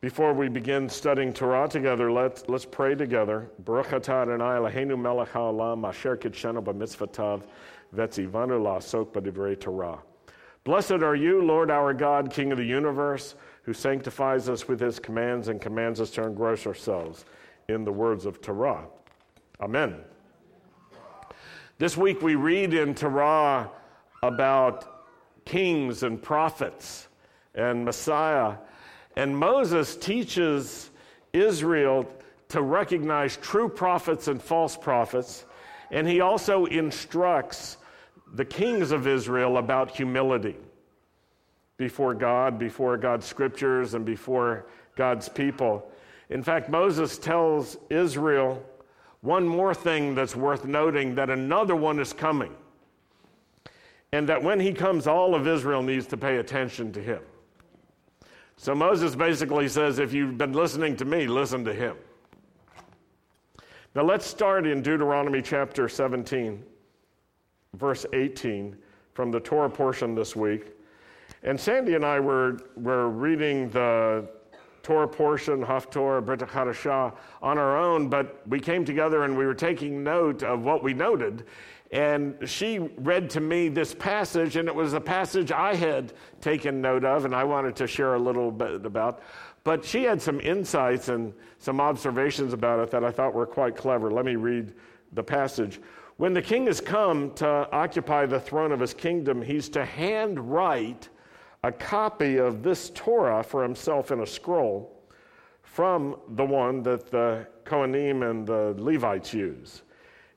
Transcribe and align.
Before 0.00 0.32
we 0.32 0.48
begin 0.48 0.88
studying 0.88 1.32
Torah 1.32 1.68
together, 1.68 2.12
let's, 2.12 2.44
let's 2.46 2.64
pray 2.64 2.94
together. 2.94 3.50
Baruch 3.58 3.88
atah 3.88 4.22
Adonai 4.22 4.70
Eloheinu 4.70 4.96
melech 4.96 5.30
haolam 5.30 5.84
asher 5.88 6.16
kitshenu 6.16 6.62
b'mitzvotav 6.62 7.42
v'tzivanu 7.92 8.62
la'asok 8.62 9.10
b'divrei 9.12 9.58
Torah. 9.58 9.98
Blessed 10.62 11.02
are 11.02 11.16
you, 11.16 11.42
Lord 11.42 11.72
our 11.72 11.92
God, 11.92 12.30
King 12.30 12.52
of 12.52 12.58
the 12.58 12.64
universe, 12.64 13.34
who 13.62 13.72
sanctifies 13.72 14.48
us 14.48 14.68
with 14.68 14.78
his 14.78 15.00
commands 15.00 15.48
and 15.48 15.60
commands 15.60 16.00
us 16.00 16.10
to 16.10 16.22
engross 16.22 16.64
ourselves 16.64 17.24
in 17.68 17.82
the 17.82 17.90
words 17.90 18.24
of 18.24 18.40
Torah. 18.40 18.84
Amen. 19.60 19.96
This 21.78 21.96
week 21.96 22.22
we 22.22 22.36
read 22.36 22.72
in 22.72 22.94
Torah 22.94 23.68
about 24.22 25.08
kings 25.44 26.04
and 26.04 26.22
prophets 26.22 27.08
and 27.56 27.84
Messiah. 27.84 28.58
And 29.18 29.36
Moses 29.36 29.96
teaches 29.96 30.90
Israel 31.32 32.08
to 32.50 32.62
recognize 32.62 33.36
true 33.38 33.68
prophets 33.68 34.28
and 34.28 34.40
false 34.40 34.76
prophets. 34.76 35.44
And 35.90 36.06
he 36.06 36.20
also 36.20 36.66
instructs 36.66 37.78
the 38.34 38.44
kings 38.44 38.92
of 38.92 39.08
Israel 39.08 39.56
about 39.56 39.90
humility 39.90 40.54
before 41.78 42.14
God, 42.14 42.60
before 42.60 42.96
God's 42.96 43.26
scriptures, 43.26 43.94
and 43.94 44.04
before 44.04 44.66
God's 44.94 45.28
people. 45.28 45.90
In 46.30 46.40
fact, 46.40 46.68
Moses 46.68 47.18
tells 47.18 47.76
Israel 47.90 48.64
one 49.22 49.48
more 49.48 49.74
thing 49.74 50.14
that's 50.14 50.36
worth 50.36 50.64
noting 50.64 51.16
that 51.16 51.28
another 51.28 51.74
one 51.74 51.98
is 51.98 52.12
coming. 52.12 52.54
And 54.12 54.28
that 54.28 54.44
when 54.44 54.60
he 54.60 54.72
comes, 54.72 55.08
all 55.08 55.34
of 55.34 55.48
Israel 55.48 55.82
needs 55.82 56.06
to 56.06 56.16
pay 56.16 56.36
attention 56.36 56.92
to 56.92 57.02
him. 57.02 57.20
So 58.60 58.74
Moses 58.74 59.14
basically 59.14 59.68
says, 59.68 60.00
if 60.00 60.12
you've 60.12 60.36
been 60.36 60.52
listening 60.52 60.96
to 60.96 61.04
me, 61.04 61.28
listen 61.28 61.64
to 61.64 61.72
him. 61.72 61.96
Now 63.94 64.02
let's 64.02 64.26
start 64.26 64.66
in 64.66 64.82
Deuteronomy 64.82 65.40
chapter 65.40 65.88
17, 65.88 66.64
verse 67.74 68.04
18, 68.12 68.76
from 69.14 69.30
the 69.30 69.38
Torah 69.38 69.70
portion 69.70 70.16
this 70.16 70.34
week. 70.34 70.72
And 71.44 71.58
Sandy 71.58 71.94
and 71.94 72.04
I 72.04 72.18
were, 72.18 72.58
were 72.74 73.10
reading 73.10 73.70
the 73.70 74.28
Torah 74.82 75.06
portion, 75.06 75.64
Haftorah, 75.64 76.24
Brit 76.24 76.40
Hadashah, 76.40 77.14
on 77.40 77.58
our 77.58 77.78
own, 77.78 78.08
but 78.08 78.42
we 78.48 78.58
came 78.58 78.84
together 78.84 79.22
and 79.22 79.38
we 79.38 79.46
were 79.46 79.54
taking 79.54 80.02
note 80.02 80.42
of 80.42 80.64
what 80.64 80.82
we 80.82 80.92
noted. 80.92 81.44
And 81.90 82.36
she 82.46 82.78
read 82.78 83.30
to 83.30 83.40
me 83.40 83.68
this 83.68 83.94
passage, 83.94 84.56
and 84.56 84.68
it 84.68 84.74
was 84.74 84.92
a 84.92 85.00
passage 85.00 85.50
I 85.52 85.74
had 85.74 86.12
taken 86.40 86.82
note 86.82 87.04
of, 87.04 87.24
and 87.24 87.34
I 87.34 87.44
wanted 87.44 87.76
to 87.76 87.86
share 87.86 88.14
a 88.14 88.18
little 88.18 88.50
bit 88.50 88.84
about. 88.84 89.22
But 89.64 89.84
she 89.84 90.04
had 90.04 90.20
some 90.20 90.40
insights 90.40 91.08
and 91.08 91.32
some 91.58 91.80
observations 91.80 92.52
about 92.52 92.80
it 92.80 92.90
that 92.90 93.04
I 93.04 93.10
thought 93.10 93.34
were 93.34 93.46
quite 93.46 93.76
clever. 93.76 94.10
Let 94.10 94.26
me 94.26 94.36
read 94.36 94.74
the 95.12 95.22
passage. 95.22 95.80
When 96.18 96.34
the 96.34 96.42
king 96.42 96.66
has 96.66 96.80
come 96.80 97.32
to 97.34 97.46
occupy 97.72 98.26
the 98.26 98.40
throne 98.40 98.72
of 98.72 98.80
his 98.80 98.92
kingdom, 98.92 99.40
he's 99.40 99.68
to 99.70 99.84
handwrite 99.84 101.08
a 101.64 101.72
copy 101.72 102.36
of 102.36 102.62
this 102.62 102.90
Torah 102.90 103.42
for 103.42 103.62
himself 103.62 104.10
in 104.10 104.20
a 104.20 104.26
scroll 104.26 105.02
from 105.62 106.16
the 106.30 106.44
one 106.44 106.82
that 106.82 107.10
the 107.10 107.46
Kohanim 107.64 108.28
and 108.28 108.46
the 108.46 108.74
Levites 108.78 109.32
use. 109.32 109.82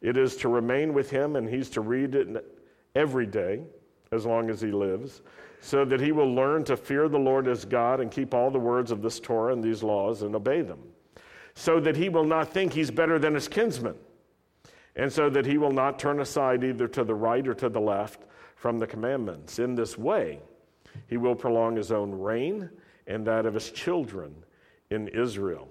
It 0.02 0.18
is 0.18 0.36
to 0.38 0.50
remain 0.50 0.94
with 0.94 1.10
him, 1.10 1.36
and 1.36 1.48
he's 1.48 1.70
to 1.72 1.82
read 1.82 2.16
it 2.16 2.46
every 2.96 3.26
day 3.26 3.62
as 4.12 4.26
long 4.26 4.50
as 4.50 4.60
he 4.60 4.72
lives, 4.72 5.22
so 5.62 5.86
that 5.86 6.02
he 6.02 6.12
will 6.12 6.34
learn 6.34 6.64
to 6.66 6.76
fear 6.76 7.08
the 7.08 7.20
Lord 7.20 7.48
as 7.48 7.66
God 7.66 8.00
and 8.00 8.12
keep 8.12 8.34
all 8.34 8.50
the 8.50 8.60
words 8.60 8.92
of 8.92 9.02
this 9.02 9.20
Torah 9.20 9.54
and 9.54 9.64
these 9.64 9.84
laws 9.84 10.24
and 10.24 10.36
obey 10.36 10.62
them, 10.62 10.80
so 11.54 11.80
that 11.80 11.96
he 11.96 12.10
will 12.10 12.26
not 12.26 12.52
think 12.52 12.74
he's 12.74 12.92
better 12.92 13.20
than 13.20 13.36
his 13.36 13.48
kinsmen, 13.48 13.96
and 14.96 15.12
so 15.12 15.30
that 15.30 15.46
he 15.46 15.58
will 15.58 15.72
not 15.72 16.00
turn 16.00 16.20
aside 16.20 16.64
either 16.64 16.88
to 16.88 17.04
the 17.04 17.16
right 17.16 17.48
or 17.48 17.54
to 17.54 17.70
the 17.70 17.80
left 17.80 18.24
from 18.56 18.80
the 18.80 18.88
commandments. 18.88 19.60
In 19.60 19.76
this 19.76 19.98
way, 19.98 20.40
he 21.08 21.18
will 21.18 21.36
prolong 21.36 21.76
his 21.76 21.92
own 21.92 22.12
reign 22.12 22.70
and 23.08 23.26
that 23.26 23.46
of 23.46 23.54
his 23.54 23.72
children 23.72 24.36
in 24.90 25.08
Israel. 25.10 25.70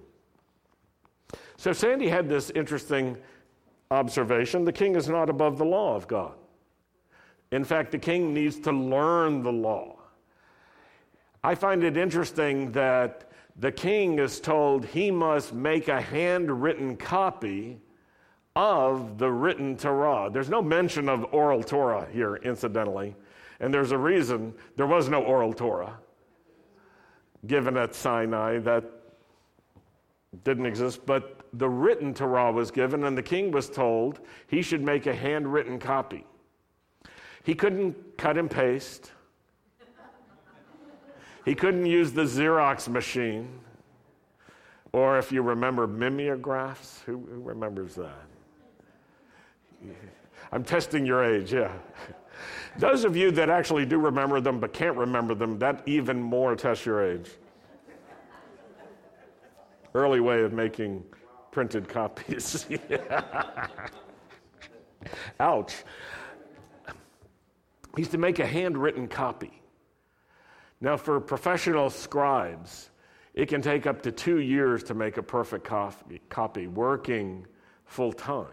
So 1.57 1.73
Sandy 1.73 2.09
had 2.09 2.29
this 2.29 2.51
interesting 2.51 3.19
observation 3.91 4.65
the 4.65 4.73
king 4.73 4.95
is 4.97 5.09
not 5.09 5.29
above 5.29 5.59
the 5.59 5.65
law 5.65 5.97
of 5.97 6.07
God. 6.07 6.35
In 7.51 7.65
fact, 7.65 7.91
the 7.91 7.99
king 7.99 8.33
needs 8.33 8.61
to 8.61 8.73
learn 8.73 9.43
the 9.43 9.53
law. 9.53 9.97
I 11.43 11.55
find 11.55 11.83
it 11.83 11.97
interesting 11.97 12.71
that 12.73 13.31
the 13.57 13.73
king 13.73 14.19
is 14.19 14.41
told 14.41 14.85
he 14.85 15.11
must 15.11 15.53
make 15.53 15.89
a 15.89 16.01
handwritten 16.01 16.97
copy 16.97 17.81
of 18.55 19.19
the 19.19 19.31
written 19.31 19.77
Torah. 19.77 20.31
There's 20.33 20.49
no 20.49 20.63
mention 20.63 21.09
of 21.09 21.27
oral 21.33 21.63
Torah 21.63 22.07
here, 22.13 22.37
incidentally. 22.37 23.15
And 23.59 23.73
there's 23.73 23.93
a 23.93 23.99
reason 23.99 24.55
there 24.77 24.87
was 24.87 25.09
no 25.09 25.23
oral 25.23 25.53
Torah 25.53 25.99
given 27.47 27.77
at 27.77 27.95
Sinai 27.95 28.59
that 28.59 28.85
didn't 30.45 30.67
exist, 30.67 31.05
but 31.07 31.47
the 31.55 31.69
written 31.69 32.15
Torah 32.15 32.53
was 32.53 32.71
given, 32.71 33.05
and 33.05 33.17
the 33.17 33.23
king 33.23 33.51
was 33.51 33.69
told 33.69 34.21
he 34.47 34.63
should 34.63 34.83
make 34.83 35.07
a 35.07 35.15
handwritten 35.15 35.79
copy. 35.79 36.25
He 37.43 37.55
couldn't 37.55 38.17
cut 38.17 38.37
and 38.37 38.51
paste, 38.51 39.13
he 41.45 41.55
couldn't 41.55 41.87
use 41.87 42.13
the 42.13 42.23
Xerox 42.23 42.89
machine, 42.89 43.61
or 44.93 45.19
if 45.19 45.33
you 45.33 45.43
remember 45.43 45.87
mimeographs, 45.87 47.03
who, 47.07 47.27
who 47.31 47.41
remembers 47.41 47.95
that? 47.95 48.27
I'm 50.53 50.65
testing 50.65 51.07
your 51.07 51.25
age, 51.25 51.53
yeah. 51.53 51.73
Those 52.79 53.05
of 53.05 53.17
you 53.17 53.31
that 53.33 53.51
actually 53.51 53.87
do 53.87 53.99
remember 53.99 54.41
them 54.41 54.61
but 54.61 54.73
can't 54.73 54.97
remember 54.97 55.35
them, 55.35 55.59
that 55.59 55.83
even 55.87 56.21
more 56.21 56.55
tests 56.57 56.85
your 56.85 57.05
age. 57.05 57.31
Early 59.95 60.21
way 60.21 60.43
of 60.43 60.53
making 60.53 61.05
printed 61.51 61.89
copies. 61.89 62.67
Ouch. 65.41 65.75
He's 67.97 68.09
to 68.09 68.19
make 68.19 68.39
a 68.39 68.47
handwritten 68.47 69.09
copy. 69.09 69.63
Now, 70.81 70.97
for 70.97 71.21
professional 71.21 71.91
scribes, 71.91 72.91
it 73.35 73.47
can 73.47 73.61
take 73.61 73.87
up 73.87 74.03
to 74.03 74.13
two 74.13 74.39
years 74.39 74.83
to 74.85 74.95
make 74.95 75.17
a 75.17 75.23
perfect 75.23 75.65
copy, 75.65 76.21
copy 76.29 76.67
working 76.69 77.47
full 77.85 78.13
time. 78.13 78.47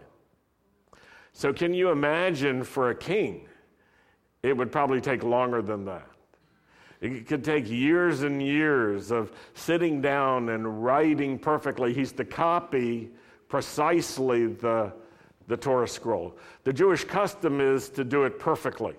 So, 1.32 1.52
can 1.52 1.72
you 1.72 1.90
imagine 1.90 2.64
for 2.64 2.90
a 2.90 2.94
king 2.94 3.48
it 4.42 4.56
would 4.56 4.70
probably 4.70 5.00
take 5.00 5.22
longer 5.22 5.62
than 5.62 5.84
that. 5.86 6.08
It 7.00 7.26
could 7.26 7.44
take 7.44 7.70
years 7.70 8.22
and 8.22 8.42
years 8.42 9.10
of 9.10 9.32
sitting 9.54 10.00
down 10.00 10.48
and 10.48 10.84
writing 10.84 11.38
perfectly. 11.38 11.94
He's 11.94 12.12
to 12.12 12.24
copy 12.24 13.10
precisely 13.48 14.46
the, 14.46 14.92
the 15.46 15.56
Torah 15.56 15.88
scroll. 15.88 16.36
The 16.64 16.72
Jewish 16.72 17.04
custom 17.04 17.60
is 17.60 17.88
to 17.90 18.04
do 18.04 18.24
it 18.24 18.38
perfectly. 18.38 18.94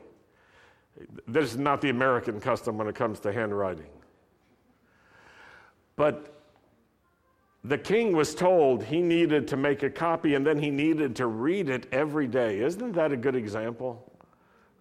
This 1.27 1.51
is 1.51 1.57
not 1.57 1.81
the 1.81 1.89
American 1.89 2.39
custom 2.39 2.77
when 2.77 2.87
it 2.87 2.95
comes 2.95 3.19
to 3.21 3.33
handwriting. 3.33 3.89
But 5.95 6.41
the 7.65 7.77
king 7.77 8.15
was 8.15 8.33
told 8.33 8.83
he 8.83 9.01
needed 9.01 9.47
to 9.49 9.57
make 9.57 9.83
a 9.83 9.89
copy 9.89 10.35
and 10.35 10.45
then 10.45 10.57
he 10.57 10.69
needed 10.69 11.17
to 11.17 11.27
read 11.27 11.69
it 11.69 11.87
every 11.91 12.27
day. 12.27 12.59
Isn't 12.61 12.93
that 12.93 13.11
a 13.11 13.17
good 13.17 13.35
example? 13.35 14.09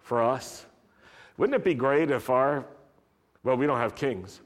for 0.09 0.23
us? 0.23 0.65
Wouldn't 1.37 1.55
it 1.55 1.63
be 1.63 1.75
great 1.75 2.09
if 2.09 2.31
our, 2.31 2.65
well, 3.43 3.55
we 3.55 3.65
don't 3.65 3.79
have 3.79 3.95
kings. 3.95 4.41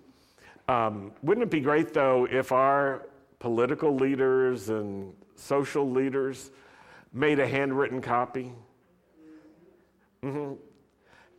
Um, 0.68 1.12
wouldn't 1.22 1.44
it 1.44 1.50
be 1.50 1.60
great, 1.60 1.94
though, 1.94 2.28
if 2.30 2.52
our 2.52 3.08
political 3.40 3.96
leaders 3.96 4.70
and 4.70 5.14
social 5.36 5.90
leaders 5.90 6.52
made 7.12 7.40
a 7.40 7.48
handwritten 7.48 8.02
copy 8.02 8.54
mm-hmm. 10.24 10.54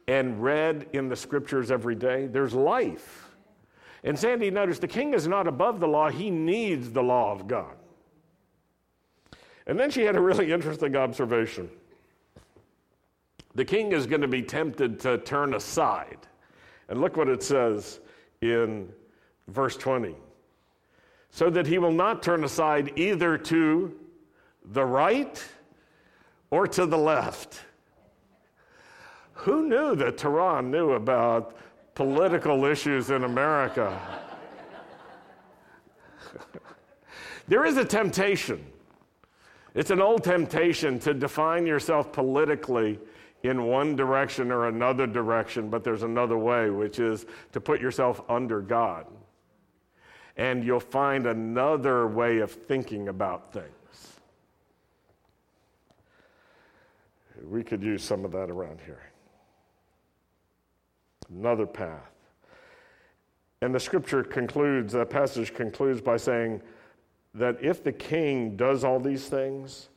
and 0.09 0.43
read 0.43 0.89
in 0.93 1.09
the 1.09 1.17
scriptures 1.17 1.71
every 1.71 1.95
day? 1.95 2.27
There's 2.27 2.53
life. 2.53 3.35
And 4.03 4.19
Sandy 4.19 4.51
noticed 4.51 4.83
the 4.83 4.89
king 4.89 5.15
is 5.15 5.27
not 5.27 5.49
above 5.49 5.81
the 5.81 5.89
law, 5.89 6.11
he 6.11 6.31
needs 6.31 6.91
the 6.91 7.03
law 7.03 7.33
of 7.33 7.49
God. 7.49 7.75
And 9.67 9.81
then 9.81 9.91
she 9.91 10.03
had 10.03 10.17
a 10.17 10.21
really 10.21 10.53
interesting 10.53 10.95
observation 10.95 11.71
the 13.55 13.65
king 13.65 13.93
is 13.93 14.07
going 14.07 14.21
to 14.21 14.29
be 14.29 14.43
tempted 14.43 15.01
to 15.01 15.19
turn 15.19 15.55
aside. 15.55 16.19
And 16.89 17.01
look 17.01 17.17
what 17.17 17.29
it 17.29 17.43
says 17.43 18.01
in 18.41 18.93
verse 19.49 19.77
20 19.77 20.15
so 21.35 21.51
that 21.51 21.67
he 21.67 21.79
will 21.79 21.91
not 21.91 22.23
turn 22.23 22.45
aside 22.45 22.93
either 22.95 23.37
to 23.37 23.93
the 24.67 24.85
right 24.85 25.45
or 26.51 26.69
to 26.69 26.87
the 26.87 26.97
left. 26.97 27.59
Who 29.33 29.69
knew 29.69 29.97
that 29.97 30.17
Torah 30.17 30.63
knew 30.63 30.93
about 30.93 31.57
political 31.97 32.65
issues 32.65 33.11
in 33.11 33.25
America? 33.25 34.01
there 37.49 37.65
is 37.65 37.79
a 37.79 37.85
temptation. 37.85 38.65
It's 39.75 39.91
an 39.91 40.01
old 40.01 40.23
temptation 40.23 41.01
to 41.01 41.13
define 41.15 41.67
yourself 41.67 42.13
politically 42.13 43.01
in 43.45 43.67
one 43.67 43.95
direction 43.95 44.51
or 44.51 44.69
another 44.69 45.07
direction, 45.07 45.69
but 45.69 45.85
there's 45.85 46.03
another 46.03 46.39
way, 46.39 46.71
which 46.71 46.99
is 46.99 47.27
to 47.53 47.61
put 47.61 47.79
yourself 47.79 48.23
under 48.29 48.63
God. 48.63 49.07
And 50.37 50.65
you'll 50.65 50.81
find 50.81 51.27
another 51.27 52.09
way 52.09 52.39
of 52.39 52.51
thinking 52.51 53.09
about 53.09 53.53
things. 53.53 53.69
We 57.45 57.63
could 57.63 57.83
use 57.83 58.03
some 58.03 58.25
of 58.25 58.33
that 58.33 58.51
around 58.51 58.81
here. 58.85 59.03
Another 61.31 61.67
path. 61.67 62.11
And 63.61 63.75
the 63.75 63.81
scripture 63.81 64.25
concludes, 64.25 64.95
that 64.95 65.11
passage 65.11 65.53
concludes 65.53 66.01
by 66.01 66.17
saying 66.17 66.63
that 67.35 67.59
if 67.61 67.85
the 67.85 67.93
king 67.93 68.57
does 68.57 68.85
all 68.85 68.99
these 68.99 69.27
things, 69.27 69.91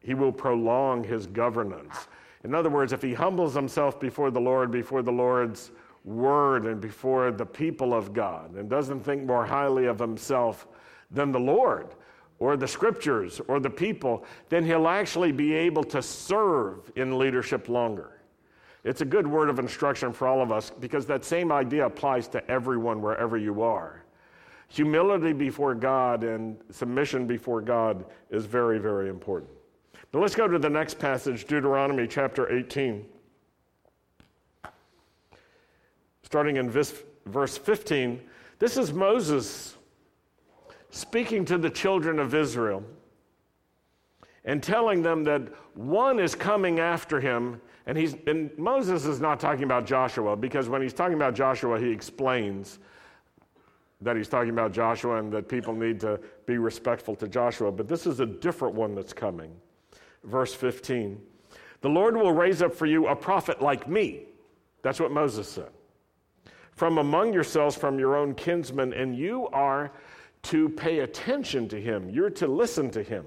he 0.00 0.12
will 0.12 0.32
prolong 0.32 1.02
his 1.04 1.26
governance. 1.26 2.06
In 2.44 2.54
other 2.54 2.70
words, 2.70 2.92
if 2.92 3.02
he 3.02 3.14
humbles 3.14 3.54
himself 3.54 3.98
before 3.98 4.30
the 4.30 4.40
Lord, 4.40 4.70
before 4.70 5.02
the 5.02 5.12
Lord's 5.12 5.70
word, 6.04 6.66
and 6.66 6.80
before 6.80 7.32
the 7.32 7.46
people 7.46 7.94
of 7.94 8.12
God, 8.12 8.54
and 8.54 8.68
doesn't 8.68 9.00
think 9.00 9.24
more 9.24 9.46
highly 9.46 9.86
of 9.86 9.98
himself 9.98 10.66
than 11.10 11.32
the 11.32 11.40
Lord 11.40 11.88
or 12.38 12.56
the 12.56 12.68
scriptures 12.68 13.40
or 13.48 13.58
the 13.60 13.70
people, 13.70 14.24
then 14.50 14.64
he'll 14.64 14.88
actually 14.88 15.32
be 15.32 15.54
able 15.54 15.84
to 15.84 16.02
serve 16.02 16.92
in 16.96 17.18
leadership 17.18 17.70
longer. 17.70 18.20
It's 18.84 19.00
a 19.00 19.06
good 19.06 19.26
word 19.26 19.48
of 19.48 19.58
instruction 19.58 20.12
for 20.12 20.28
all 20.28 20.42
of 20.42 20.52
us 20.52 20.70
because 20.78 21.06
that 21.06 21.24
same 21.24 21.50
idea 21.50 21.86
applies 21.86 22.28
to 22.28 22.50
everyone 22.50 23.00
wherever 23.00 23.38
you 23.38 23.62
are. 23.62 24.04
Humility 24.68 25.32
before 25.32 25.74
God 25.74 26.22
and 26.22 26.58
submission 26.70 27.26
before 27.26 27.62
God 27.62 28.04
is 28.28 28.44
very, 28.44 28.78
very 28.78 29.08
important. 29.08 29.53
Now 30.14 30.20
let's 30.20 30.36
go 30.36 30.46
to 30.46 30.60
the 30.60 30.70
next 30.70 31.00
passage, 31.00 31.44
Deuteronomy 31.44 32.06
chapter 32.06 32.56
18. 32.56 33.04
Starting 36.22 36.56
in 36.56 36.70
verse 36.70 37.58
15, 37.58 38.20
this 38.60 38.76
is 38.76 38.92
Moses 38.92 39.76
speaking 40.90 41.44
to 41.46 41.58
the 41.58 41.68
children 41.68 42.20
of 42.20 42.32
Israel 42.32 42.84
and 44.44 44.62
telling 44.62 45.02
them 45.02 45.24
that 45.24 45.42
one 45.74 46.20
is 46.20 46.36
coming 46.36 46.78
after 46.78 47.20
him 47.20 47.60
and, 47.86 47.98
he's, 47.98 48.14
and 48.28 48.56
Moses 48.56 49.06
is 49.06 49.20
not 49.20 49.40
talking 49.40 49.64
about 49.64 49.84
Joshua 49.84 50.36
because 50.36 50.68
when 50.68 50.80
he's 50.80 50.94
talking 50.94 51.16
about 51.16 51.34
Joshua, 51.34 51.80
he 51.80 51.90
explains 51.90 52.78
that 54.00 54.16
he's 54.16 54.28
talking 54.28 54.50
about 54.50 54.70
Joshua 54.70 55.16
and 55.16 55.32
that 55.32 55.48
people 55.48 55.74
need 55.74 55.98
to 56.00 56.20
be 56.46 56.56
respectful 56.56 57.16
to 57.16 57.26
Joshua. 57.26 57.72
But 57.72 57.88
this 57.88 58.06
is 58.06 58.20
a 58.20 58.26
different 58.26 58.76
one 58.76 58.94
that's 58.94 59.12
coming. 59.12 59.50
Verse 60.24 60.54
15 60.54 61.20
The 61.80 61.88
Lord 61.88 62.16
will 62.16 62.32
raise 62.32 62.62
up 62.62 62.74
for 62.74 62.86
you 62.86 63.06
a 63.08 63.16
prophet 63.16 63.60
like 63.60 63.88
me. 63.88 64.22
That's 64.82 65.00
what 65.00 65.10
Moses 65.10 65.48
said. 65.48 65.70
From 66.72 66.98
among 66.98 67.32
yourselves, 67.32 67.76
from 67.76 67.98
your 67.98 68.16
own 68.16 68.34
kinsmen, 68.34 68.92
and 68.92 69.16
you 69.16 69.48
are 69.48 69.92
to 70.44 70.68
pay 70.70 71.00
attention 71.00 71.68
to 71.68 71.80
him. 71.80 72.10
You're 72.10 72.30
to 72.30 72.46
listen 72.46 72.90
to 72.90 73.02
him. 73.02 73.24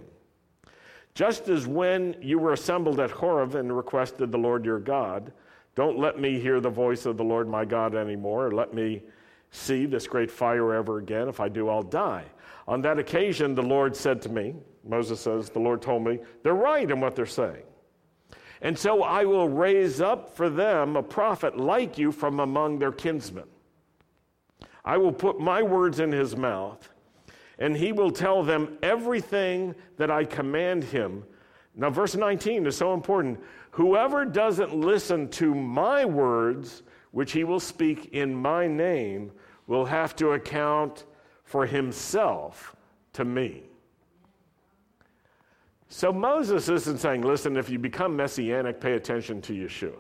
Just 1.16 1.50
as 1.50 1.66
when 1.66 2.16
you 2.22 2.38
were 2.38 2.54
assembled 2.54 3.00
at 3.00 3.10
Horeb 3.10 3.56
and 3.56 3.76
requested 3.76 4.32
the 4.32 4.38
Lord 4.38 4.66
your 4.66 4.80
God, 4.80 5.32
don't 5.74 5.98
let 5.98 6.20
me 6.20 6.40
hear 6.40 6.60
the 6.60 6.70
voice 6.70 7.06
of 7.06 7.18
the 7.18 7.24
Lord 7.24 7.48
my 7.48 7.66
God 7.66 7.96
anymore, 7.96 8.48
or 8.48 8.52
let 8.52 8.74
me 8.74 9.02
see 9.50 9.86
this 9.86 10.06
great 10.08 10.30
fire 10.30 10.74
ever 10.74 11.00
again. 11.00 11.28
If 11.28 11.40
I 11.40 11.50
do, 11.50 11.70
I'll 11.70 11.82
die. 11.82 12.26
On 12.68 12.82
that 12.82 13.00
occasion, 13.00 13.56
the 13.56 13.64
Lord 13.64 13.96
said 13.96 14.22
to 14.24 14.30
me, 14.30 14.56
Moses 14.84 15.20
says, 15.20 15.50
The 15.50 15.60
Lord 15.60 15.82
told 15.82 16.04
me, 16.04 16.20
they're 16.44 16.54
right 16.54 16.90
in 16.90 17.00
what 17.00 17.16
they're 17.16 17.26
saying. 17.26 17.64
And 18.62 18.78
so 18.78 19.04
I 19.04 19.24
will 19.26 19.48
raise 19.48 20.02
up 20.02 20.36
for 20.36 20.50
them 20.50 20.96
a 20.96 21.04
prophet 21.04 21.58
like 21.58 21.98
you 21.98 22.12
from 22.12 22.40
among 22.40 22.80
their 22.80 22.92
kinsmen. 22.92 23.46
I 24.84 24.98
will 24.98 25.12
put 25.12 25.40
my 25.40 25.62
words 25.62 26.00
in 26.00 26.12
his 26.12 26.36
mouth 26.36 26.90
and 27.60 27.76
he 27.76 27.92
will 27.92 28.12
tell 28.12 28.44
them 28.44 28.78
everything 28.84 29.76
that 29.98 30.12
I 30.12 30.24
command 30.24 30.84
him. 30.84 31.24
Now, 31.76 31.90
verse 31.90 32.16
19 32.16 32.66
is 32.66 32.78
so 32.78 32.94
important. 32.94 33.40
Whoever 33.72 34.26
doesn't 34.26 34.74
listen 34.74 35.30
to 35.30 35.54
my 35.54 36.06
words, 36.06 36.84
which 37.12 37.32
he 37.32 37.44
will 37.44 37.60
speak 37.60 38.14
in 38.14 38.34
my 38.34 38.68
name, 38.68 39.32
will 39.68 39.86
have 39.86 40.16
to 40.18 40.32
account 40.32 41.06
for 41.48 41.66
himself 41.66 42.76
to 43.14 43.24
me. 43.24 43.64
So 45.88 46.12
Moses 46.12 46.68
isn't 46.68 47.00
saying, 47.00 47.22
listen, 47.22 47.56
if 47.56 47.70
you 47.70 47.80
become 47.80 48.18
messianic, 48.18 48.82
pay 48.82 48.94
attention 48.94 49.42
to 49.44 49.54
Yeshua. 49.54 49.98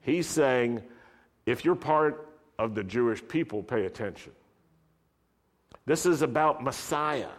He's 0.00 0.26
saying, 0.26 0.82
if 1.46 1.64
you're 1.64 1.76
part 1.76 2.28
of 2.58 2.74
the 2.74 2.82
Jewish 2.82 3.26
people, 3.26 3.62
pay 3.62 3.86
attention. 3.86 4.32
This 5.86 6.06
is 6.06 6.22
about 6.22 6.64
Messiah. 6.64 7.30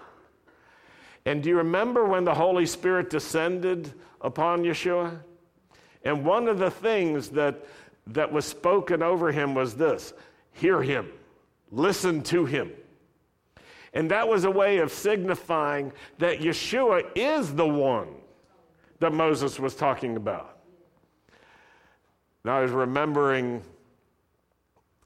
And 1.25 1.44
do 1.44 1.50
you 1.50 1.58
remember 1.58 2.06
when 2.06 2.24
the 2.24 2.34
Holy 2.34 2.66
Spirit 2.66 3.10
descended 3.10 3.94
upon 4.22 4.63
Yeshua? 4.63 5.19
And 6.06 6.24
one 6.24 6.48
of 6.48 6.58
the 6.58 6.72
things 6.72 7.30
that, 7.31 7.66
that 8.08 8.31
was 8.31 8.46
spoken 8.46 9.04
over 9.04 9.34
him 9.34 9.56
was 9.56 9.75
this 9.75 10.13
hear 10.54 10.81
him, 10.81 11.12
listen 11.75 12.24
to 12.24 12.45
him. 12.45 12.72
And 13.94 14.12
that 14.12 14.27
was 14.27 14.44
a 14.44 14.51
way 14.51 14.80
of 14.80 14.92
signifying 14.92 15.94
that 16.18 16.39
Yeshua 16.39 17.04
is 17.16 17.54
the 17.54 17.68
one 17.68 18.07
that 19.00 19.13
Moses 19.13 19.60
was 19.60 19.75
talking 19.75 20.18
about. 20.18 20.57
Now, 22.44 22.57
I 22.57 22.62
was 22.62 22.72
remembering 22.72 23.62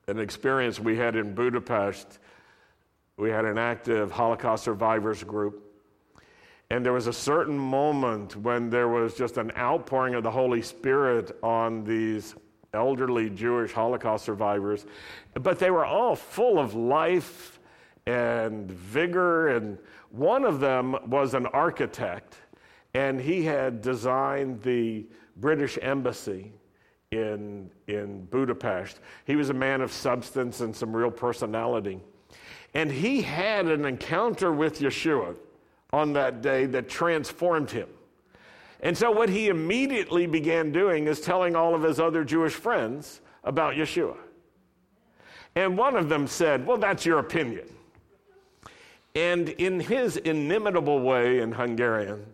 an 0.07 0.19
experience 0.19 0.80
we 0.80 0.98
had 0.98 1.16
in 1.16 1.36
Budapest 1.36 2.19
we 3.19 3.30
had 3.30 3.44
an 3.44 3.57
active 3.57 4.12
Holocaust 4.12 4.63
survivors 4.63 5.25
group. 5.25 5.62
And 6.69 6.86
there 6.86 6.94
was 6.94 7.07
a 7.07 7.13
certain 7.13 7.57
moment 7.57 8.38
when 8.38 8.69
there 8.69 8.88
was 8.88 9.13
just 9.13 9.36
an 9.36 9.51
outpouring 9.57 10.16
of 10.16 10.24
the 10.24 10.31
Holy 10.31 10.62
Spirit 10.62 11.38
on 11.44 11.83
these 11.83 12.36
elderly 12.74 13.30
Jewish 13.30 13.71
Holocaust 13.71 14.25
survivors. 14.25 14.86
But 15.33 15.60
they 15.60 15.71
were 15.71 15.86
all 15.86 16.16
full 16.16 16.60
of 16.60 16.75
life 16.75 17.60
and 18.06 18.69
vigor. 18.71 19.49
And 19.49 19.78
one 20.11 20.44
of 20.44 20.59
them 20.59 20.95
was 21.09 21.33
an 21.33 21.45
architect, 21.47 22.35
and 22.94 23.19
he 23.19 23.44
had 23.44 23.81
designed 23.81 24.61
the 24.61 25.06
British 25.38 25.78
embassy 25.81 26.52
in, 27.11 27.69
in 27.88 28.26
Budapest. 28.26 28.99
He 29.26 29.35
was 29.35 29.49
a 29.49 29.54
man 29.54 29.81
of 29.81 29.92
substance 29.92 30.61
and 30.61 30.76
some 30.76 30.95
real 30.95 31.11
personality. 31.11 31.99
And 32.73 32.92
he 32.92 33.21
had 33.21 33.66
an 33.68 33.85
encounter 33.85 34.52
with 34.52 34.80
Yeshua 34.80 35.35
on 35.92 36.14
that 36.14 36.42
day 36.42 36.66
that 36.68 36.88
transformed 36.88 37.71
him. 37.71 37.88
And 38.81 38.98
so, 38.98 39.12
what 39.12 39.30
he 39.30 39.50
immediately 39.50 40.26
began 40.26 40.71
doing 40.71 41.07
is 41.07 41.19
telling 41.19 41.56
all 41.56 41.76
of 41.76 41.83
his 41.83 42.00
other 42.00 42.24
Jewish 42.24 42.54
friends 42.54 43.21
about 43.44 43.76
Yeshua. 43.76 44.16
And 45.56 45.78
one 45.78 45.95
of 45.95 46.07
them 46.09 46.28
said, 46.28 46.66
Well, 46.66 46.78
that's 46.78 47.06
your 47.06 47.19
opinion. 47.19 47.68
And 49.16 49.50
in 49.50 49.80
his 49.80 50.18
inimitable 50.18 51.02
way 51.02 51.40
in 51.40 51.52
Hungarian, 51.52 52.26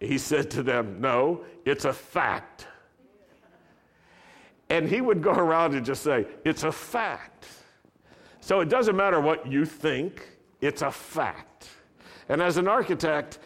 he 0.00 0.16
said 0.16 0.50
to 0.52 0.62
them, 0.62 1.00
No, 1.00 1.44
it's 1.64 1.84
a 1.84 1.92
fact. 1.92 2.66
And 4.70 4.88
he 4.88 5.02
would 5.02 5.22
go 5.22 5.32
around 5.32 5.74
and 5.74 5.84
just 5.84 6.02
say, 6.02 6.26
It's 6.44 6.62
a 6.62 6.72
fact. 6.72 7.46
So 8.40 8.60
it 8.60 8.68
doesn't 8.68 8.96
matter 8.96 9.20
what 9.20 9.50
you 9.50 9.64
think, 9.64 10.28
it's 10.60 10.82
a 10.82 10.90
fact. 10.90 11.68
And 12.28 12.40
as 12.40 12.56
an 12.56 12.68
architect, 12.68 13.38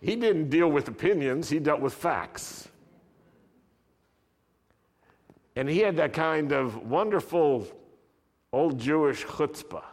he 0.00 0.16
didn't 0.16 0.50
deal 0.50 0.68
with 0.68 0.88
opinions, 0.88 1.48
he 1.48 1.58
dealt 1.58 1.80
with 1.80 1.94
facts. 1.94 2.68
And 5.54 5.68
he 5.68 5.78
had 5.78 5.96
that 5.96 6.12
kind 6.12 6.52
of 6.52 6.86
wonderful 6.86 7.66
old 8.52 8.78
Jewish 8.78 9.24
chutzpah. 9.24 9.84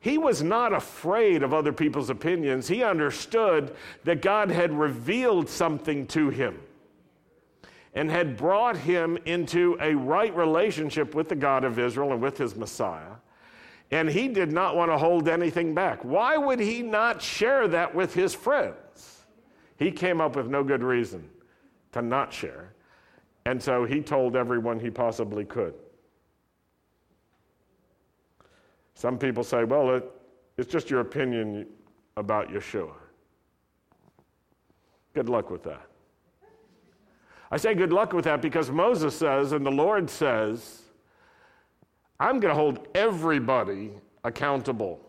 He 0.00 0.16
was 0.16 0.42
not 0.42 0.72
afraid 0.72 1.42
of 1.42 1.52
other 1.52 1.72
people's 1.72 2.10
opinions. 2.10 2.68
He 2.68 2.82
understood 2.84 3.74
that 4.04 4.22
God 4.22 4.50
had 4.50 4.72
revealed 4.72 5.48
something 5.48 6.06
to 6.08 6.30
him 6.30 6.60
and 7.94 8.10
had 8.10 8.36
brought 8.36 8.76
him 8.76 9.18
into 9.24 9.76
a 9.80 9.94
right 9.94 10.34
relationship 10.36 11.14
with 11.14 11.28
the 11.28 11.34
God 11.34 11.64
of 11.64 11.78
Israel 11.78 12.12
and 12.12 12.22
with 12.22 12.38
his 12.38 12.54
Messiah. 12.54 13.16
And 13.90 14.08
he 14.08 14.28
did 14.28 14.52
not 14.52 14.76
want 14.76 14.90
to 14.90 14.98
hold 14.98 15.28
anything 15.28 15.74
back. 15.74 16.04
Why 16.04 16.36
would 16.36 16.60
he 16.60 16.82
not 16.82 17.22
share 17.22 17.66
that 17.68 17.94
with 17.94 18.12
his 18.12 18.34
friends? 18.34 19.24
He 19.76 19.90
came 19.90 20.20
up 20.20 20.36
with 20.36 20.48
no 20.48 20.62
good 20.62 20.82
reason 20.82 21.28
to 21.92 22.02
not 22.02 22.32
share. 22.32 22.74
And 23.46 23.62
so 23.62 23.84
he 23.84 24.02
told 24.02 24.36
everyone 24.36 24.78
he 24.78 24.90
possibly 24.90 25.44
could. 25.44 25.74
Some 28.94 29.16
people 29.16 29.44
say, 29.44 29.64
well, 29.64 29.94
it, 29.94 30.10
it's 30.58 30.70
just 30.70 30.90
your 30.90 31.00
opinion 31.00 31.66
about 32.16 32.50
Yeshua. 32.50 32.92
Good 35.14 35.28
luck 35.28 35.50
with 35.50 35.62
that. 35.62 35.86
I 37.50 37.56
say 37.56 37.74
good 37.74 37.92
luck 37.92 38.12
with 38.12 38.24
that 38.26 38.42
because 38.42 38.70
Moses 38.70 39.16
says, 39.16 39.52
and 39.52 39.64
the 39.64 39.70
Lord 39.70 40.10
says, 40.10 40.82
I'm 42.20 42.40
going 42.40 42.54
to 42.54 42.60
hold 42.60 42.88
everybody 42.94 43.92
accountable 44.24 45.00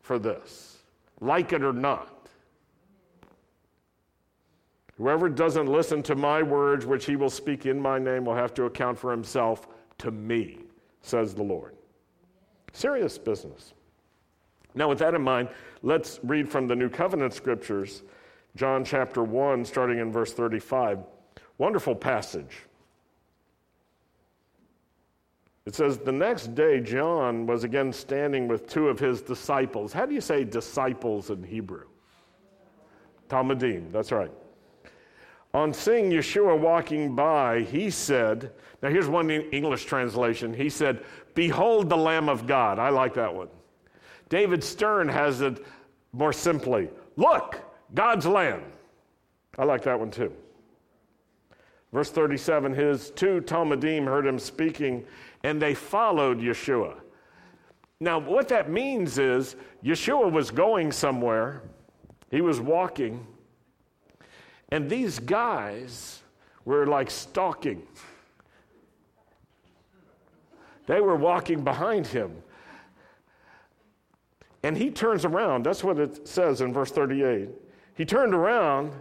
for 0.00 0.18
this, 0.18 0.78
like 1.20 1.52
it 1.52 1.62
or 1.62 1.72
not. 1.72 2.28
Whoever 4.98 5.28
doesn't 5.28 5.66
listen 5.66 6.02
to 6.04 6.14
my 6.14 6.42
words, 6.42 6.84
which 6.84 7.06
he 7.06 7.16
will 7.16 7.30
speak 7.30 7.66
in 7.66 7.80
my 7.80 7.98
name, 7.98 8.24
will 8.24 8.34
have 8.34 8.52
to 8.54 8.64
account 8.64 8.98
for 8.98 9.12
himself 9.12 9.68
to 9.98 10.10
me, 10.10 10.58
says 11.02 11.34
the 11.34 11.42
Lord. 11.42 11.76
Serious 12.72 13.16
business. 13.16 13.74
Now, 14.74 14.88
with 14.88 14.98
that 14.98 15.14
in 15.14 15.22
mind, 15.22 15.48
let's 15.82 16.20
read 16.22 16.48
from 16.48 16.66
the 16.66 16.76
New 16.76 16.88
Covenant 16.88 17.32
scriptures, 17.32 18.02
John 18.56 18.84
chapter 18.84 19.22
1, 19.22 19.64
starting 19.64 19.98
in 19.98 20.12
verse 20.12 20.32
35. 20.32 20.98
Wonderful 21.58 21.94
passage. 21.94 22.58
It 25.68 25.74
says, 25.74 25.98
The 25.98 26.12
next 26.12 26.54
day, 26.54 26.80
John 26.80 27.44
was 27.46 27.62
again 27.62 27.92
standing 27.92 28.48
with 28.48 28.66
two 28.66 28.88
of 28.88 28.98
his 28.98 29.20
disciples. 29.20 29.92
How 29.92 30.06
do 30.06 30.14
you 30.14 30.20
say 30.22 30.42
disciples 30.42 31.28
in 31.28 31.42
Hebrew? 31.42 31.84
Talmidim, 33.28 33.92
that's 33.92 34.10
right. 34.10 34.30
On 35.52 35.74
seeing 35.74 36.10
Yeshua 36.10 36.58
walking 36.58 37.14
by, 37.14 37.64
he 37.64 37.90
said, 37.90 38.50
Now 38.82 38.88
here's 38.88 39.08
one 39.08 39.28
English 39.28 39.84
translation. 39.84 40.54
He 40.54 40.70
said, 40.70 41.04
Behold 41.34 41.90
the 41.90 41.98
Lamb 41.98 42.30
of 42.30 42.46
God. 42.46 42.78
I 42.78 42.88
like 42.88 43.12
that 43.14 43.34
one. 43.34 43.48
David 44.30 44.64
Stern 44.64 45.06
has 45.06 45.42
it 45.42 45.66
more 46.12 46.32
simply 46.32 46.88
Look, 47.16 47.60
God's 47.92 48.24
Lamb. 48.24 48.62
I 49.58 49.64
like 49.64 49.82
that 49.82 50.00
one 50.00 50.10
too. 50.10 50.32
Verse 51.92 52.10
37 52.10 52.74
His 52.74 53.10
two 53.10 53.40
Talmidim 53.40 54.04
heard 54.04 54.26
him 54.26 54.38
speaking, 54.38 55.04
and 55.42 55.60
they 55.60 55.74
followed 55.74 56.38
Yeshua. 56.38 56.96
Now, 58.00 58.18
what 58.18 58.48
that 58.48 58.70
means 58.70 59.18
is 59.18 59.56
Yeshua 59.84 60.30
was 60.30 60.50
going 60.50 60.92
somewhere, 60.92 61.62
he 62.30 62.40
was 62.40 62.60
walking, 62.60 63.26
and 64.70 64.88
these 64.88 65.18
guys 65.18 66.22
were 66.64 66.86
like 66.86 67.10
stalking. 67.10 67.82
They 70.86 71.00
were 71.00 71.16
walking 71.16 71.64
behind 71.64 72.06
him. 72.06 72.42
And 74.62 74.76
he 74.76 74.90
turns 74.90 75.24
around. 75.24 75.64
That's 75.64 75.84
what 75.84 75.98
it 75.98 76.26
says 76.26 76.60
in 76.60 76.72
verse 76.72 76.90
38. 76.90 77.50
He 77.94 78.04
turned 78.04 78.34
around 78.34 78.92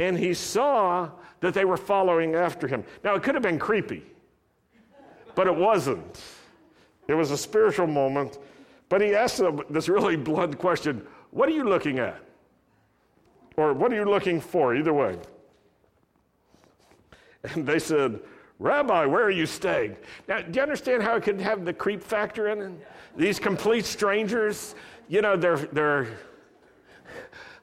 and 0.00 0.18
he 0.18 0.32
saw 0.32 1.10
that 1.40 1.52
they 1.52 1.66
were 1.66 1.76
following 1.76 2.34
after 2.34 2.66
him. 2.66 2.82
Now, 3.04 3.14
it 3.14 3.22
could 3.22 3.34
have 3.34 3.42
been 3.42 3.58
creepy, 3.58 4.02
but 5.34 5.46
it 5.46 5.54
wasn't. 5.54 6.22
It 7.06 7.12
was 7.12 7.30
a 7.30 7.36
spiritual 7.36 7.86
moment. 7.86 8.38
But 8.88 9.02
he 9.02 9.14
asked 9.14 9.36
them 9.36 9.60
this 9.68 9.88
really 9.88 10.16
blunt 10.16 10.58
question 10.58 11.06
What 11.32 11.50
are 11.50 11.52
you 11.52 11.64
looking 11.64 11.98
at? 11.98 12.18
Or 13.56 13.74
what 13.74 13.92
are 13.92 13.96
you 13.96 14.06
looking 14.06 14.40
for? 14.40 14.74
Either 14.74 14.94
way. 14.94 15.18
And 17.42 17.66
they 17.66 17.78
said, 17.78 18.20
Rabbi, 18.58 19.04
where 19.04 19.24
are 19.24 19.30
you 19.30 19.46
staying? 19.46 19.96
Now, 20.28 20.40
do 20.40 20.50
you 20.54 20.62
understand 20.62 21.02
how 21.02 21.16
it 21.16 21.22
could 21.22 21.40
have 21.40 21.64
the 21.64 21.72
creep 21.72 22.02
factor 22.02 22.48
in 22.48 22.60
it? 22.60 22.86
These 23.16 23.38
complete 23.38 23.84
strangers, 23.84 24.74
you 25.08 25.20
know, 25.20 25.36
they're, 25.36 25.56
they're 25.56 26.08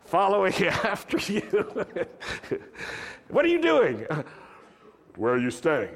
following 0.07 0.53
after 0.65 1.17
you. 1.31 1.41
what 3.29 3.45
are 3.45 3.49
you 3.49 3.61
doing? 3.61 4.05
Where 5.15 5.33
are 5.33 5.39
you 5.39 5.51
staying? 5.51 5.93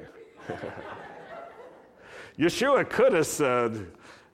Yeshua 2.38 2.90
could 2.90 3.14
have 3.14 3.28
said, 3.28 3.88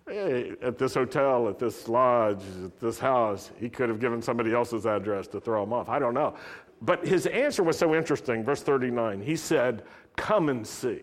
hey, 0.08 0.56
at 0.62 0.78
this 0.78 0.94
hotel, 0.94 1.48
at 1.50 1.60
this 1.60 1.88
lodge, 1.88 2.42
at 2.64 2.80
this 2.80 2.98
house, 2.98 3.52
he 3.60 3.70
could 3.70 3.90
have 3.90 4.00
given 4.00 4.22
somebody 4.22 4.54
else's 4.54 4.86
address 4.86 5.28
to 5.28 5.40
throw 5.40 5.64
him 5.64 5.74
off. 5.74 5.90
I 5.90 6.00
don't 6.00 6.14
know. 6.14 6.36
But 6.82 7.06
his 7.06 7.26
answer 7.26 7.64
was 7.64 7.78
so 7.78 7.96
interesting. 7.96 8.44
Verse 8.44 8.62
39, 8.62 9.22
he 9.22 9.36
said, 9.36 9.84
Come 10.16 10.50
and 10.50 10.66
see. 10.66 11.02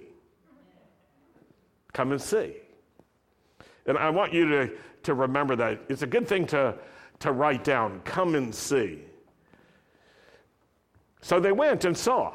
Come 1.92 2.12
and 2.12 2.20
see. 2.20 2.56
And 3.86 3.98
I 3.98 4.10
want 4.10 4.32
you 4.32 4.48
to, 4.48 4.70
to 5.04 5.14
remember 5.14 5.56
that. 5.56 5.80
It's 5.88 6.02
a 6.02 6.06
good 6.06 6.26
thing 6.26 6.46
to, 6.48 6.74
to 7.20 7.32
write 7.32 7.64
down. 7.64 8.00
Come 8.04 8.34
and 8.34 8.54
see. 8.54 9.00
So 11.20 11.40
they 11.40 11.52
went 11.52 11.84
and 11.84 11.96
saw 11.96 12.34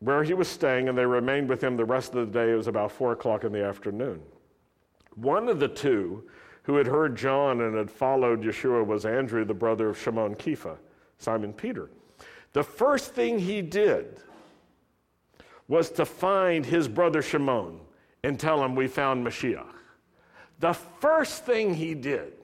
where 0.00 0.24
he 0.24 0.34
was 0.34 0.48
staying, 0.48 0.88
and 0.88 0.98
they 0.98 1.06
remained 1.06 1.48
with 1.48 1.62
him 1.62 1.76
the 1.76 1.84
rest 1.84 2.14
of 2.14 2.26
the 2.26 2.38
day. 2.38 2.52
It 2.52 2.56
was 2.56 2.66
about 2.66 2.92
four 2.92 3.12
o'clock 3.12 3.44
in 3.44 3.52
the 3.52 3.64
afternoon. 3.64 4.20
One 5.14 5.48
of 5.48 5.60
the 5.60 5.68
two 5.68 6.24
who 6.64 6.76
had 6.76 6.86
heard 6.86 7.16
John 7.16 7.60
and 7.60 7.76
had 7.76 7.90
followed 7.90 8.42
Yeshua 8.42 8.86
was 8.86 9.04
Andrew, 9.04 9.44
the 9.44 9.54
brother 9.54 9.88
of 9.88 9.98
Shimon 9.98 10.34
Kepha, 10.34 10.76
Simon 11.18 11.52
Peter. 11.52 11.90
The 12.52 12.62
first 12.62 13.14
thing 13.14 13.38
he 13.38 13.62
did 13.62 14.20
was 15.68 15.90
to 15.92 16.04
find 16.04 16.66
his 16.66 16.88
brother 16.88 17.22
Shimon 17.22 17.80
and 18.22 18.38
tell 18.38 18.62
him 18.62 18.74
we 18.74 18.86
found 18.86 19.26
Mashiach. 19.26 19.66
The 20.60 20.74
first 20.74 21.44
thing 21.44 21.74
he 21.74 21.94
did. 21.94 22.34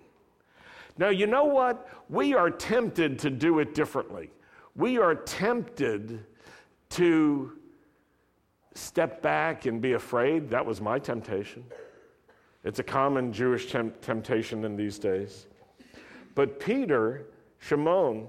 Now, 0.99 1.09
you 1.09 1.27
know 1.27 1.45
what? 1.45 1.89
We 2.09 2.35
are 2.35 2.51
tempted 2.51 3.19
to 3.21 3.31
do 3.31 3.61
it 3.61 3.75
differently. 3.75 4.31
We 4.75 4.99
are 4.99 5.15
tempted 5.15 6.25
to 6.91 7.53
step 8.75 9.23
back 9.23 9.67
and 9.67 9.81
be 9.81 9.93
afraid. 9.95 10.51
That 10.51 10.65
was 10.65 10.81
my 10.81 10.99
temptation. 10.99 11.65
It's 12.65 12.79
a 12.79 12.85
common 12.85 13.33
Jewish 13.33 13.71
temp- 13.71 14.01
temptation 14.01 14.65
in 14.65 14.77
these 14.77 14.99
days. 14.99 15.47
But 16.35 16.61
Peter, 16.61 17.27
Shimon, 17.59 18.27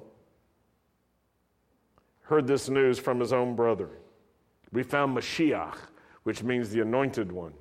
heard 2.21 2.47
this 2.47 2.69
news 2.69 2.99
from 2.99 3.19
his 3.19 3.33
own 3.33 3.55
brother. 3.55 3.89
We 4.71 4.83
found 4.83 5.17
Mashiach 5.17 5.77
which 6.23 6.43
means 6.43 6.69
the 6.69 6.81
anointed 6.81 7.31
one. 7.31 7.53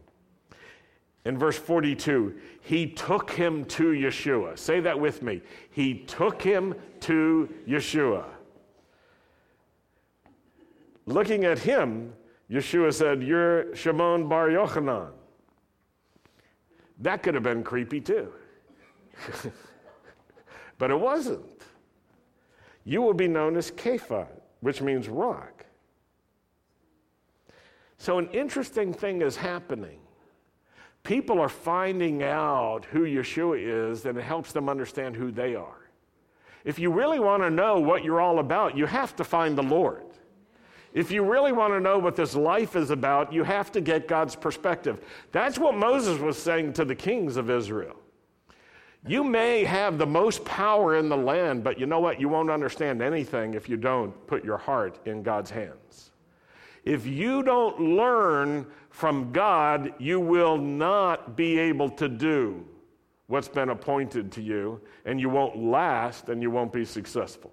In 1.24 1.38
verse 1.38 1.58
42, 1.58 2.34
he 2.60 2.86
took 2.86 3.30
him 3.30 3.64
to 3.66 3.90
Yeshua. 3.90 4.58
Say 4.58 4.80
that 4.80 4.98
with 4.98 5.22
me. 5.22 5.42
He 5.70 5.94
took 5.94 6.40
him 6.40 6.74
to 7.00 7.48
Yeshua. 7.66 8.24
Looking 11.06 11.44
at 11.44 11.58
him, 11.58 12.12
Yeshua 12.50 12.92
said, 12.94 13.22
You're 13.22 13.74
Shimon 13.74 14.28
Bar 14.28 14.48
Yochanan. 14.48 15.10
That 17.00 17.22
could 17.22 17.34
have 17.34 17.42
been 17.42 17.62
creepy 17.62 18.00
too. 18.00 18.32
but 20.78 20.90
it 20.90 20.98
wasn't. 20.98 21.62
You 22.84 23.02
will 23.02 23.14
be 23.14 23.28
known 23.28 23.56
as 23.56 23.70
Kepha, 23.70 24.26
which 24.60 24.80
means 24.80 25.08
rock. 25.08 25.66
So, 27.98 28.18
an 28.18 28.28
interesting 28.30 28.94
thing 28.94 29.22
is 29.22 29.36
happening. 29.36 29.98
People 31.02 31.40
are 31.40 31.48
finding 31.48 32.22
out 32.22 32.84
who 32.86 33.04
Yeshua 33.04 33.90
is, 33.90 34.04
and 34.04 34.18
it 34.18 34.24
helps 34.24 34.52
them 34.52 34.68
understand 34.68 35.16
who 35.16 35.30
they 35.30 35.54
are. 35.54 35.90
If 36.64 36.78
you 36.78 36.90
really 36.90 37.18
want 37.18 37.42
to 37.42 37.50
know 37.50 37.80
what 37.80 38.04
you're 38.04 38.20
all 38.20 38.40
about, 38.40 38.76
you 38.76 38.84
have 38.86 39.16
to 39.16 39.24
find 39.24 39.56
the 39.56 39.62
Lord. 39.62 40.04
If 40.92 41.10
you 41.10 41.22
really 41.22 41.52
want 41.52 41.72
to 41.74 41.80
know 41.80 41.98
what 41.98 42.16
this 42.16 42.34
life 42.34 42.74
is 42.76 42.90
about, 42.90 43.32
you 43.32 43.44
have 43.44 43.70
to 43.72 43.80
get 43.80 44.08
God's 44.08 44.34
perspective. 44.34 45.04
That's 45.32 45.58
what 45.58 45.76
Moses 45.76 46.18
was 46.18 46.36
saying 46.36 46.74
to 46.74 46.84
the 46.84 46.94
kings 46.94 47.36
of 47.36 47.50
Israel. 47.50 47.96
You 49.06 49.22
may 49.22 49.64
have 49.64 49.96
the 49.96 50.06
most 50.06 50.44
power 50.44 50.96
in 50.96 51.08
the 51.08 51.16
land, 51.16 51.62
but 51.62 51.78
you 51.78 51.86
know 51.86 52.00
what? 52.00 52.20
You 52.20 52.28
won't 52.28 52.50
understand 52.50 53.00
anything 53.00 53.54
if 53.54 53.68
you 53.68 53.76
don't 53.76 54.12
put 54.26 54.44
your 54.44 54.58
heart 54.58 54.98
in 55.06 55.22
God's 55.22 55.50
hands. 55.50 56.10
If 56.88 57.06
you 57.06 57.42
don't 57.42 57.78
learn 57.78 58.66
from 58.88 59.30
God, 59.30 59.92
you 59.98 60.18
will 60.18 60.56
not 60.56 61.36
be 61.36 61.58
able 61.58 61.90
to 61.90 62.08
do 62.08 62.64
what's 63.26 63.46
been 63.46 63.68
appointed 63.68 64.32
to 64.32 64.42
you, 64.42 64.80
and 65.04 65.20
you 65.20 65.28
won't 65.28 65.58
last 65.58 66.30
and 66.30 66.40
you 66.40 66.50
won't 66.50 66.72
be 66.72 66.86
successful. 66.86 67.52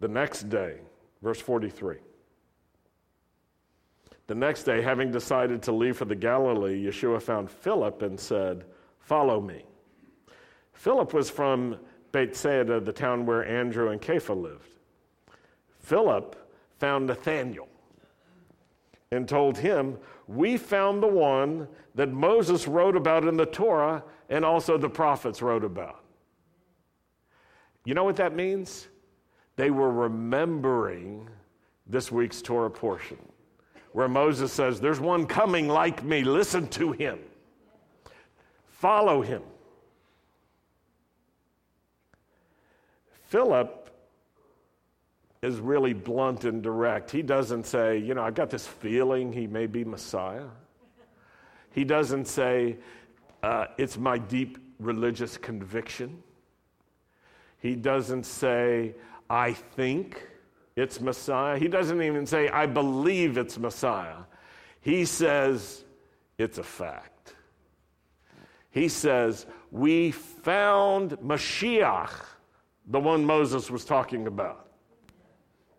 The 0.00 0.08
next 0.08 0.48
day, 0.48 0.78
verse 1.20 1.38
43. 1.38 1.98
The 4.26 4.34
next 4.34 4.62
day, 4.62 4.80
having 4.80 5.10
decided 5.10 5.60
to 5.64 5.72
leave 5.72 5.98
for 5.98 6.06
the 6.06 6.14
Galilee, 6.14 6.82
Yeshua 6.82 7.20
found 7.20 7.50
Philip 7.50 8.00
and 8.00 8.18
said, 8.18 8.64
Follow 9.00 9.38
me. 9.38 9.66
Philip 10.72 11.12
was 11.12 11.28
from 11.28 11.76
Bethsaida, 12.10 12.80
the 12.80 12.90
town 12.90 13.26
where 13.26 13.44
Andrew 13.44 13.90
and 13.90 14.00
Kepha 14.00 14.34
lived. 14.34 14.73
Philip 15.84 16.34
found 16.78 17.06
Nathanael 17.06 17.68
and 19.10 19.28
told 19.28 19.58
him, 19.58 19.98
We 20.26 20.56
found 20.56 21.02
the 21.02 21.08
one 21.08 21.68
that 21.94 22.10
Moses 22.10 22.66
wrote 22.66 22.96
about 22.96 23.24
in 23.24 23.36
the 23.36 23.46
Torah 23.46 24.02
and 24.30 24.44
also 24.44 24.78
the 24.78 24.88
prophets 24.88 25.42
wrote 25.42 25.62
about. 25.62 26.00
You 27.84 27.92
know 27.92 28.04
what 28.04 28.16
that 28.16 28.34
means? 28.34 28.88
They 29.56 29.70
were 29.70 29.90
remembering 29.90 31.28
this 31.86 32.10
week's 32.10 32.40
Torah 32.40 32.70
portion 32.70 33.18
where 33.92 34.08
Moses 34.08 34.52
says, 34.52 34.80
There's 34.80 35.00
one 35.00 35.26
coming 35.26 35.68
like 35.68 36.02
me, 36.02 36.24
listen 36.24 36.66
to 36.68 36.92
him, 36.92 37.18
follow 38.68 39.20
him. 39.20 39.42
Philip 43.24 43.83
is 45.44 45.60
really 45.60 45.92
blunt 45.92 46.44
and 46.44 46.62
direct. 46.62 47.10
He 47.10 47.20
doesn't 47.20 47.66
say, 47.66 47.98
You 47.98 48.14
know, 48.14 48.22
I've 48.22 48.34
got 48.34 48.48
this 48.48 48.66
feeling 48.66 49.32
he 49.32 49.46
may 49.46 49.66
be 49.66 49.84
Messiah. 49.84 50.46
He 51.70 51.84
doesn't 51.84 52.26
say, 52.26 52.78
uh, 53.42 53.66
It's 53.76 53.98
my 53.98 54.16
deep 54.16 54.56
religious 54.80 55.36
conviction. 55.36 56.22
He 57.58 57.74
doesn't 57.74 58.24
say, 58.24 58.94
I 59.28 59.52
think 59.52 60.26
it's 60.76 61.00
Messiah. 61.00 61.58
He 61.58 61.68
doesn't 61.68 62.02
even 62.02 62.26
say, 62.26 62.48
I 62.48 62.64
believe 62.64 63.36
it's 63.36 63.58
Messiah. 63.58 64.24
He 64.80 65.04
says, 65.04 65.84
it's 66.38 66.58
a 66.58 66.62
fact. 66.62 67.34
He 68.70 68.88
says, 68.88 69.44
We 69.70 70.10
found 70.10 71.12
Mashiach, 71.18 72.12
the 72.86 73.00
one 73.00 73.26
Moses 73.26 73.70
was 73.70 73.84
talking 73.84 74.26
about, 74.26 74.64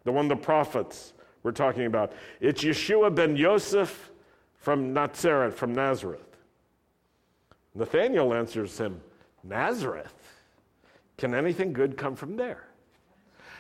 the 0.06 0.12
one 0.12 0.30
the 0.30 0.36
prophets 0.36 1.14
were 1.44 1.52
talking 1.52 1.86
about. 1.86 2.14
It's 2.40 2.64
Yeshua 2.64 3.14
ben 3.14 3.36
Yosef 3.36 4.12
from 4.56 4.94
Nazareth, 4.94 5.58
from 5.58 5.74
Nazareth. 5.74 6.38
Nathanael 7.76 8.34
answers 8.34 8.78
him, 8.78 9.02
Nazareth? 9.44 10.14
Can 11.18 11.36
anything 11.36 11.74
good 11.74 11.98
come 11.98 12.16
from 12.16 12.38
there? 12.38 12.68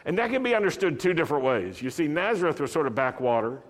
And 0.05 0.17
that 0.17 0.29
can 0.29 0.43
be 0.43 0.55
understood 0.55 0.99
two 0.99 1.13
different 1.13 1.43
ways. 1.43 1.81
You 1.81 1.89
see, 1.89 2.07
Nazareth 2.07 2.59
was 2.59 2.71
sort 2.71 2.87
of 2.87 2.95
backwater, 2.95 3.61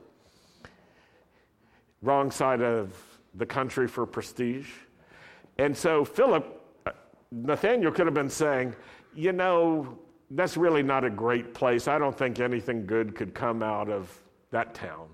wrong 2.01 2.29
side 2.29 2.61
of 2.61 2.93
the 3.35 3.45
country 3.45 3.87
for 3.87 4.05
prestige. 4.05 4.69
And 5.57 5.75
so 5.75 6.03
Philip, 6.03 6.61
uh, 6.85 6.91
Nathanael 7.31 7.91
could 7.91 8.05
have 8.05 8.13
been 8.13 8.29
saying, 8.29 8.75
you 9.13 9.31
know, 9.31 9.97
that's 10.31 10.57
really 10.57 10.83
not 10.83 11.03
a 11.03 11.09
great 11.09 11.53
place. 11.53 11.87
I 11.87 11.97
don't 11.97 12.17
think 12.17 12.39
anything 12.39 12.85
good 12.85 13.15
could 13.15 13.33
come 13.33 13.61
out 13.61 13.89
of 13.89 14.11
that 14.51 14.73
town. 14.73 15.07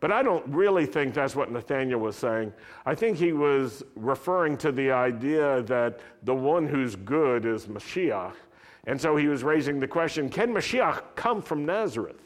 But 0.00 0.12
I 0.12 0.22
don't 0.22 0.46
really 0.48 0.86
think 0.86 1.14
that's 1.14 1.34
what 1.34 1.50
Nathanael 1.50 1.98
was 1.98 2.16
saying. 2.16 2.52
I 2.84 2.94
think 2.94 3.16
he 3.16 3.32
was 3.32 3.82
referring 3.96 4.56
to 4.58 4.70
the 4.70 4.90
idea 4.90 5.62
that 5.62 6.00
the 6.24 6.34
one 6.34 6.66
who's 6.66 6.94
good 6.94 7.46
is 7.46 7.66
Mashiach, 7.66 8.34
and 8.86 9.00
so 9.00 9.16
he 9.16 9.28
was 9.28 9.42
raising 9.42 9.80
the 9.80 9.88
question 9.88 10.28
can 10.28 10.52
Mashiach 10.52 11.02
come 11.14 11.40
from 11.40 11.64
Nazareth? 11.64 12.20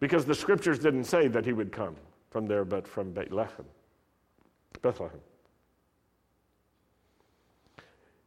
Because 0.00 0.24
the 0.24 0.34
scriptures 0.34 0.78
didn't 0.78 1.04
say 1.04 1.28
that 1.28 1.44
he 1.44 1.52
would 1.52 1.70
come 1.70 1.96
from 2.30 2.46
there, 2.46 2.64
but 2.64 2.88
from 2.88 3.12
Bethlehem. 3.12 3.66
Bethlehem. 4.80 5.20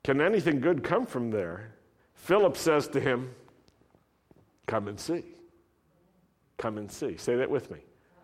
Can 0.03 0.21
anything 0.21 0.61
good 0.61 0.83
come 0.83 1.07
from 1.07 1.31
there? 1.31 1.73
Philip 2.15 2.57
says 2.57 2.87
to 2.89 2.99
him, 2.99 3.33
Come 4.67 4.87
and 4.87 4.99
see. 4.99 5.23
Come 6.57 6.77
and 6.77 6.91
see. 6.91 7.17
Say 7.17 7.35
that 7.35 7.49
with 7.49 7.69
me. 7.69 7.79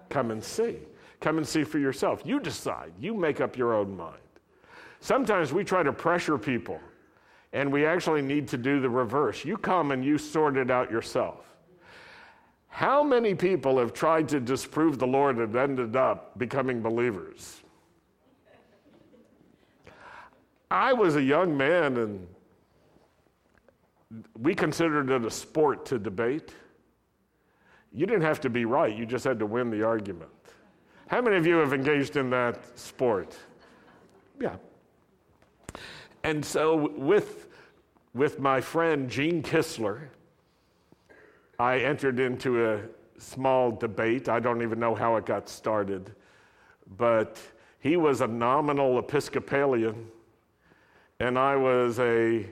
Come 0.10 0.32
and 0.32 0.44
see. 0.44 0.78
Come 1.20 1.38
and 1.38 1.48
see 1.48 1.64
for 1.64 1.78
yourself. 1.78 2.22
You 2.26 2.40
decide. 2.40 2.94
You 3.00 3.14
make 3.14 3.42
up 3.42 3.56
your 3.58 3.74
own 3.74 3.96
mind. 3.96 4.18
Sometimes 5.00 5.54
we 5.54 5.64
try 5.64 5.84
to 5.84 5.94
pressure 5.94 6.38
people 6.38 6.80
and 7.54 7.72
we 7.72 7.86
actually 7.86 8.22
need 8.22 8.48
to 8.48 8.58
do 8.58 8.80
the 8.80 8.90
reverse. 8.90 9.44
You 9.44 9.58
come 9.58 9.92
and 9.92 10.06
you 10.06 10.18
sort 10.18 10.58
it 10.58 10.72
out 10.72 10.90
yourself. 10.90 11.46
How 12.70 13.04
many 13.04 13.36
people 13.36 13.78
have 13.78 13.94
tried 13.94 14.30
to 14.30 14.40
disprove 14.40 14.98
the 14.98 15.08
Lord 15.08 15.38
and 15.38 15.54
ended 15.56 15.96
up 15.96 16.38
becoming 16.38 16.82
believers? 16.82 17.62
I 20.70 20.94
was 20.94 21.18
a 21.18 21.22
young 21.22 21.58
man 21.58 21.98
and 21.98 22.28
we 24.40 24.54
considered 24.54 25.10
it 25.10 25.26
a 25.26 25.32
sport 25.32 25.86
to 25.88 26.00
debate. 26.00 26.54
You 27.94 28.06
didn't 28.06 28.24
have 28.24 28.42
to 28.42 28.50
be 28.50 28.66
right, 28.66 28.96
you 28.96 29.06
just 29.06 29.26
had 29.26 29.40
to 29.40 29.46
win 29.46 29.70
the 29.70 29.84
argument. 29.84 30.32
How 31.08 31.22
many 31.22 31.36
of 31.36 31.46
you 31.46 31.56
have 31.58 31.74
engaged 31.74 32.16
in 32.16 32.30
that 32.30 32.78
sport? 32.80 33.36
Yeah, 34.40 34.56
and 36.24 36.46
so, 36.46 36.90
with, 36.98 37.48
with 38.14 38.40
my 38.40 38.62
friend 38.62 39.10
Gene 39.10 39.42
Kistler, 39.42 40.02
I 41.58 41.80
entered 41.80 42.20
into 42.20 42.72
a 42.72 42.82
small 43.18 43.72
debate. 43.72 44.30
I 44.30 44.40
don't 44.40 44.62
even 44.62 44.80
know 44.80 44.94
how 44.94 45.16
it 45.16 45.26
got 45.26 45.50
started, 45.50 46.14
but 46.98 47.40
he 47.80 47.98
was 47.98 48.22
a 48.22 48.28
nominal 48.28 49.00
Episcopalian, 49.00 50.08
and 51.20 51.40
I 51.40 51.56
was 51.56 52.00
a 52.00 52.46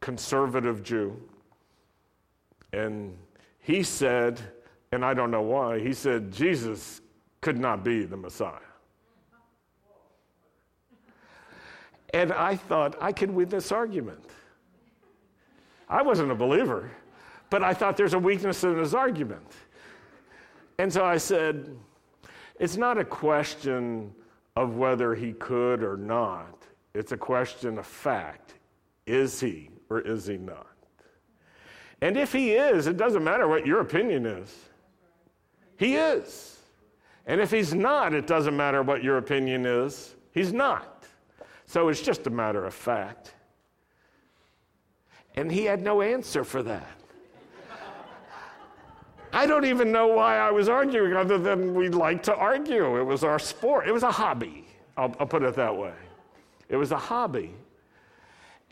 conservative 0.00 0.82
Jew. 0.82 1.16
And 2.72 3.16
he 3.58 3.82
said, 3.82 4.40
and 4.92 5.04
I 5.04 5.14
don't 5.14 5.30
know 5.30 5.42
why, 5.42 5.80
he 5.80 5.92
said, 5.92 6.32
Jesus 6.32 7.00
could 7.40 7.58
not 7.58 7.84
be 7.84 8.04
the 8.04 8.16
Messiah. 8.16 8.58
And 12.12 12.32
I 12.32 12.56
thought 12.56 12.96
I 13.00 13.12
could 13.12 13.30
win 13.30 13.48
this 13.48 13.70
argument. 13.70 14.24
I 15.88 16.02
wasn't 16.02 16.30
a 16.30 16.34
believer, 16.34 16.90
but 17.50 17.62
I 17.62 17.74
thought 17.74 17.96
there's 17.96 18.14
a 18.14 18.18
weakness 18.18 18.64
in 18.64 18.76
his 18.76 18.94
argument. 18.94 19.46
And 20.78 20.92
so 20.92 21.04
I 21.04 21.18
said, 21.18 21.76
it's 22.58 22.76
not 22.76 22.98
a 22.98 23.04
question 23.04 24.12
of 24.56 24.76
whether 24.76 25.14
he 25.14 25.32
could 25.32 25.82
or 25.82 25.96
not, 25.96 26.64
it's 26.94 27.12
a 27.12 27.16
question 27.16 27.78
of 27.78 27.86
fact. 27.86 28.54
Is 29.06 29.40
he 29.40 29.70
or 29.90 30.00
is 30.00 30.26
he 30.26 30.38
not? 30.38 30.66
And 32.00 32.16
if 32.16 32.32
he 32.32 32.52
is, 32.52 32.86
it 32.86 32.96
doesn't 32.96 33.22
matter 33.22 33.46
what 33.46 33.66
your 33.66 33.80
opinion 33.80 34.24
is. 34.24 34.56
He 35.76 35.96
is. 35.96 36.58
And 37.26 37.40
if 37.40 37.50
he's 37.50 37.74
not, 37.74 38.14
it 38.14 38.26
doesn't 38.26 38.56
matter 38.56 38.82
what 38.82 39.04
your 39.04 39.18
opinion 39.18 39.66
is. 39.66 40.14
He's 40.32 40.52
not. 40.52 41.04
So 41.66 41.88
it's 41.88 42.00
just 42.00 42.26
a 42.26 42.30
matter 42.30 42.64
of 42.64 42.72
fact. 42.72 43.34
And 45.36 45.52
he 45.52 45.64
had 45.64 45.82
no 45.82 46.00
answer 46.02 46.42
for 46.44 46.62
that. 46.62 46.96
I 49.32 49.46
don't 49.46 49.64
even 49.64 49.92
know 49.92 50.08
why 50.08 50.38
I 50.38 50.50
was 50.50 50.68
arguing, 50.68 51.12
other 51.14 51.38
than 51.38 51.72
we 51.72 51.88
like 51.88 52.22
to 52.24 52.34
argue. 52.34 52.98
It 52.98 53.04
was 53.04 53.22
our 53.22 53.38
sport, 53.38 53.86
it 53.86 53.92
was 53.92 54.02
a 54.02 54.10
hobby. 54.10 54.66
I'll, 54.96 55.14
I'll 55.20 55.26
put 55.26 55.42
it 55.42 55.54
that 55.54 55.76
way. 55.76 55.94
It 56.68 56.76
was 56.76 56.90
a 56.90 56.98
hobby. 56.98 57.54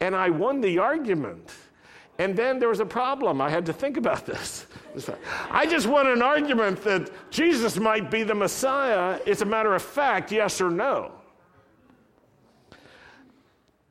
And 0.00 0.14
I 0.14 0.30
won 0.30 0.61
the 0.61 0.78
argument. 0.78 1.52
And 2.18 2.37
then 2.37 2.58
there 2.58 2.68
was 2.68 2.80
a 2.80 2.87
problem. 2.87 3.40
I 3.40 3.48
had 3.48 3.64
to 3.66 3.72
think 3.72 3.96
about 3.96 4.26
this. 4.26 4.66
I 5.50 5.66
just 5.66 5.87
won 5.87 6.08
an 6.08 6.20
argument 6.20 6.82
that 6.82 7.11
Jesus 7.30 7.78
might 7.78 8.11
be 8.11 8.24
the 8.24 8.34
Messiah. 8.34 9.20
It's 9.24 9.42
a 9.42 9.44
matter 9.44 9.74
of 9.74 9.82
fact, 9.82 10.32
yes 10.32 10.61
or 10.61 10.70
no. 10.70 11.12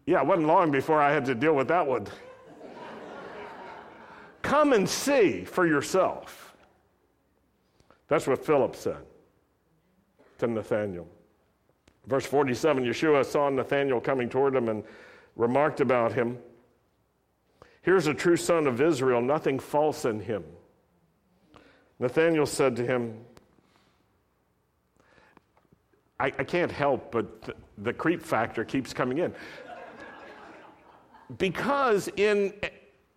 Yeah, 0.06 0.22
it 0.22 0.28
wasn't 0.28 0.48
long 0.48 0.72
before 0.72 1.02
I 1.02 1.12
had 1.12 1.26
to 1.26 1.36
deal 1.36 1.54
with 1.54 1.67
that 1.70 1.86
one. 1.86 2.08
Come 4.41 4.74
and 4.74 4.88
see 4.88 5.43
for 5.43 5.67
yourself. 5.67 6.56
That's 8.08 8.28
what 8.28 8.46
Philip 8.46 8.76
said 8.76 9.04
to 10.39 10.48
Nathanael. 10.48 11.08
Verse 12.06 12.26
47 12.26 12.86
Yeshua 12.86 13.26
saw 13.26 13.50
Nathanael 13.50 14.00
coming 14.00 14.30
toward 14.30 14.56
him 14.56 14.70
and 14.70 14.84
remarked 15.38 15.80
about 15.80 16.12
him 16.12 16.38
Here's 17.88 18.08
a 18.08 18.13
true 18.13 18.36
son 18.36 18.67
of 18.67 18.82
Israel, 18.82 19.21
nothing 19.21 19.60
false 19.60 20.04
in 20.04 20.19
him. 20.19 20.43
Nathanael 22.00 22.45
said 22.45 22.76
to 22.76 22.86
him, 22.86 23.17
I, 26.19 26.26
I 26.26 26.43
can't 26.43 26.69
help 26.69 27.13
but 27.13 27.43
the, 27.43 27.56
the 27.78 27.93
creep 27.93 28.21
factor 28.21 28.65
keeps 28.65 28.91
coming 28.91 29.19
in 29.19 29.34
because 31.38 32.10
in 32.17 32.54
eh, 32.62 32.67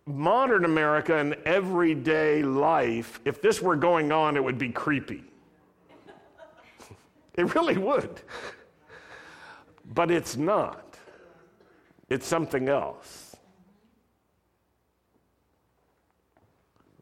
modern 0.05 0.63
America 0.63 1.17
and 1.17 1.33
everyday 1.43 2.41
life, 2.41 3.19
if 3.25 3.41
this 3.41 3.61
were 3.61 3.75
going 3.75 4.13
on, 4.13 4.37
it 4.37 4.43
would 4.43 4.57
be 4.57 4.69
creepy. 4.69 5.25
It 7.35 7.55
really 7.55 7.77
would. 7.77 8.21
But 9.93 10.11
it's 10.11 10.37
not, 10.37 10.90
it's 12.11 12.27
something 12.27 12.67
else. 12.67 13.37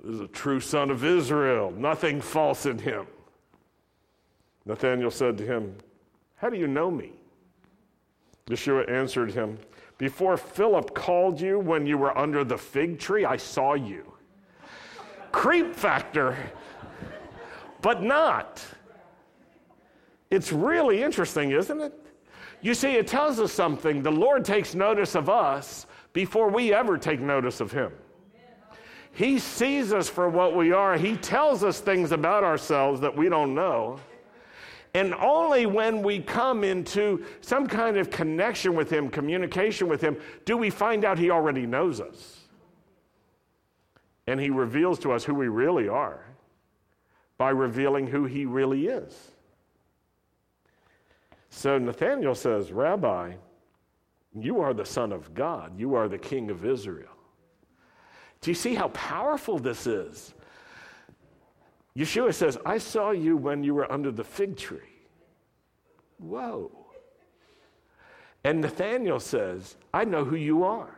This 0.03 0.13
is 0.13 0.21
a 0.21 0.27
true 0.27 0.59
son 0.59 0.91
of 0.91 1.03
Israel, 1.03 1.71
nothing 1.71 2.21
false 2.21 2.67
in 2.67 2.77
him. 2.77 3.07
Nathanael 4.67 5.09
said 5.09 5.35
to 5.39 5.45
him, 5.45 5.75
How 6.35 6.51
do 6.51 6.57
you 6.57 6.67
know 6.67 6.91
me? 6.91 7.11
Yeshua 8.51 8.87
answered 8.87 9.31
him, 9.31 9.57
Before 9.97 10.37
Philip 10.37 10.93
called 10.93 11.41
you 11.41 11.57
when 11.57 11.87
you 11.87 11.97
were 11.97 12.15
under 12.15 12.43
the 12.43 12.57
fig 12.57 12.99
tree, 12.99 13.25
I 13.25 13.37
saw 13.37 13.73
you. 13.73 14.13
Creep 15.31 15.73
factor, 15.75 16.37
but 17.81 18.03
not. 18.03 18.63
It's 20.29 20.53
really 20.53 21.01
interesting, 21.01 21.49
isn't 21.49 21.81
it? 21.81 22.08
You 22.61 22.73
see, 22.73 22.95
it 22.95 23.07
tells 23.07 23.39
us 23.39 23.53
something. 23.53 24.01
The 24.01 24.11
Lord 24.11 24.43
takes 24.43 24.75
notice 24.75 25.15
of 25.15 25.29
us 25.29 25.85
before 26.13 26.49
we 26.49 26.73
ever 26.73 26.97
take 26.97 27.21
notice 27.21 27.61
of 27.61 27.71
Him. 27.71 27.91
He 29.11 29.39
sees 29.39 29.91
us 29.91 30.07
for 30.07 30.29
what 30.29 30.55
we 30.55 30.71
are. 30.71 30.97
He 30.97 31.15
tells 31.15 31.63
us 31.63 31.79
things 31.79 32.11
about 32.11 32.43
ourselves 32.43 33.01
that 33.01 33.15
we 33.15 33.29
don't 33.29 33.55
know. 33.55 33.99
And 34.93 35.13
only 35.15 35.65
when 35.65 36.01
we 36.01 36.19
come 36.19 36.63
into 36.63 37.25
some 37.41 37.67
kind 37.67 37.97
of 37.97 38.09
connection 38.09 38.75
with 38.75 38.89
Him, 38.89 39.09
communication 39.09 39.87
with 39.87 40.01
Him, 40.01 40.17
do 40.45 40.57
we 40.57 40.69
find 40.69 41.05
out 41.05 41.17
He 41.17 41.29
already 41.29 41.65
knows 41.65 42.01
us. 42.01 42.39
And 44.27 44.39
He 44.39 44.49
reveals 44.49 44.99
to 44.99 45.11
us 45.11 45.23
who 45.23 45.35
we 45.35 45.47
really 45.47 45.87
are 45.87 46.25
by 47.37 47.51
revealing 47.51 48.07
who 48.07 48.25
He 48.25 48.45
really 48.45 48.87
is. 48.87 49.31
So 51.49 51.77
Nathanael 51.77 52.35
says, 52.35 52.71
Rabbi, 52.71 53.33
you 54.33 54.61
are 54.61 54.73
the 54.73 54.85
Son 54.85 55.11
of 55.11 55.33
God, 55.33 55.79
you 55.79 55.95
are 55.95 56.07
the 56.07 56.17
King 56.17 56.49
of 56.49 56.65
Israel. 56.65 57.09
Do 58.41 58.51
you 58.51 58.55
see 58.55 58.75
how 58.75 58.89
powerful 58.89 59.59
this 59.59 59.85
is? 59.87 60.33
Yeshua 61.97 62.33
says, 62.33 62.57
I 62.65 62.77
saw 62.77 63.11
you 63.11 63.35
when 63.35 63.63
you 63.63 63.73
were 63.73 63.91
under 63.91 64.11
the 64.11 64.23
fig 64.23 64.55
tree. 64.55 64.79
Whoa. 66.17 66.71
And 68.43 68.61
Nathanael 68.61 69.19
says, 69.19 69.75
I 69.93 70.05
know 70.05 70.23
who 70.23 70.37
you 70.37 70.63
are. 70.63 70.95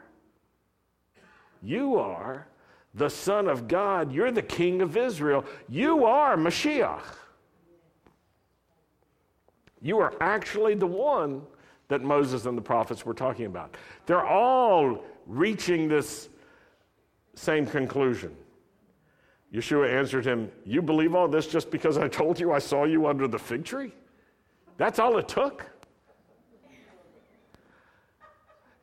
You 1.63 1.97
are 1.97 2.47
the 2.93 3.09
Son 3.09 3.47
of 3.47 3.67
God. 3.67 4.11
You're 4.11 4.31
the 4.31 4.41
King 4.41 4.81
of 4.81 4.97
Israel. 4.97 5.45
You 5.67 6.05
are 6.05 6.35
Mashiach. 6.35 7.03
You 9.81 9.99
are 9.99 10.13
actually 10.21 10.75
the 10.75 10.87
one 10.87 11.41
that 11.87 12.01
Moses 12.01 12.45
and 12.45 12.57
the 12.57 12.61
prophets 12.61 13.05
were 13.05 13.13
talking 13.13 13.45
about. 13.45 13.75
They're 14.05 14.25
all 14.25 15.03
reaching 15.25 15.87
this 15.87 16.29
same 17.35 17.65
conclusion. 17.65 18.35
Yeshua 19.53 19.91
answered 19.91 20.25
him, 20.25 20.49
You 20.63 20.81
believe 20.81 21.15
all 21.15 21.27
this 21.27 21.47
just 21.47 21.71
because 21.71 21.97
I 21.97 22.07
told 22.07 22.39
you 22.39 22.53
I 22.53 22.59
saw 22.59 22.85
you 22.85 23.07
under 23.07 23.27
the 23.27 23.39
fig 23.39 23.65
tree? 23.65 23.91
That's 24.77 24.99
all 24.99 25.17
it 25.17 25.27
took. 25.27 25.65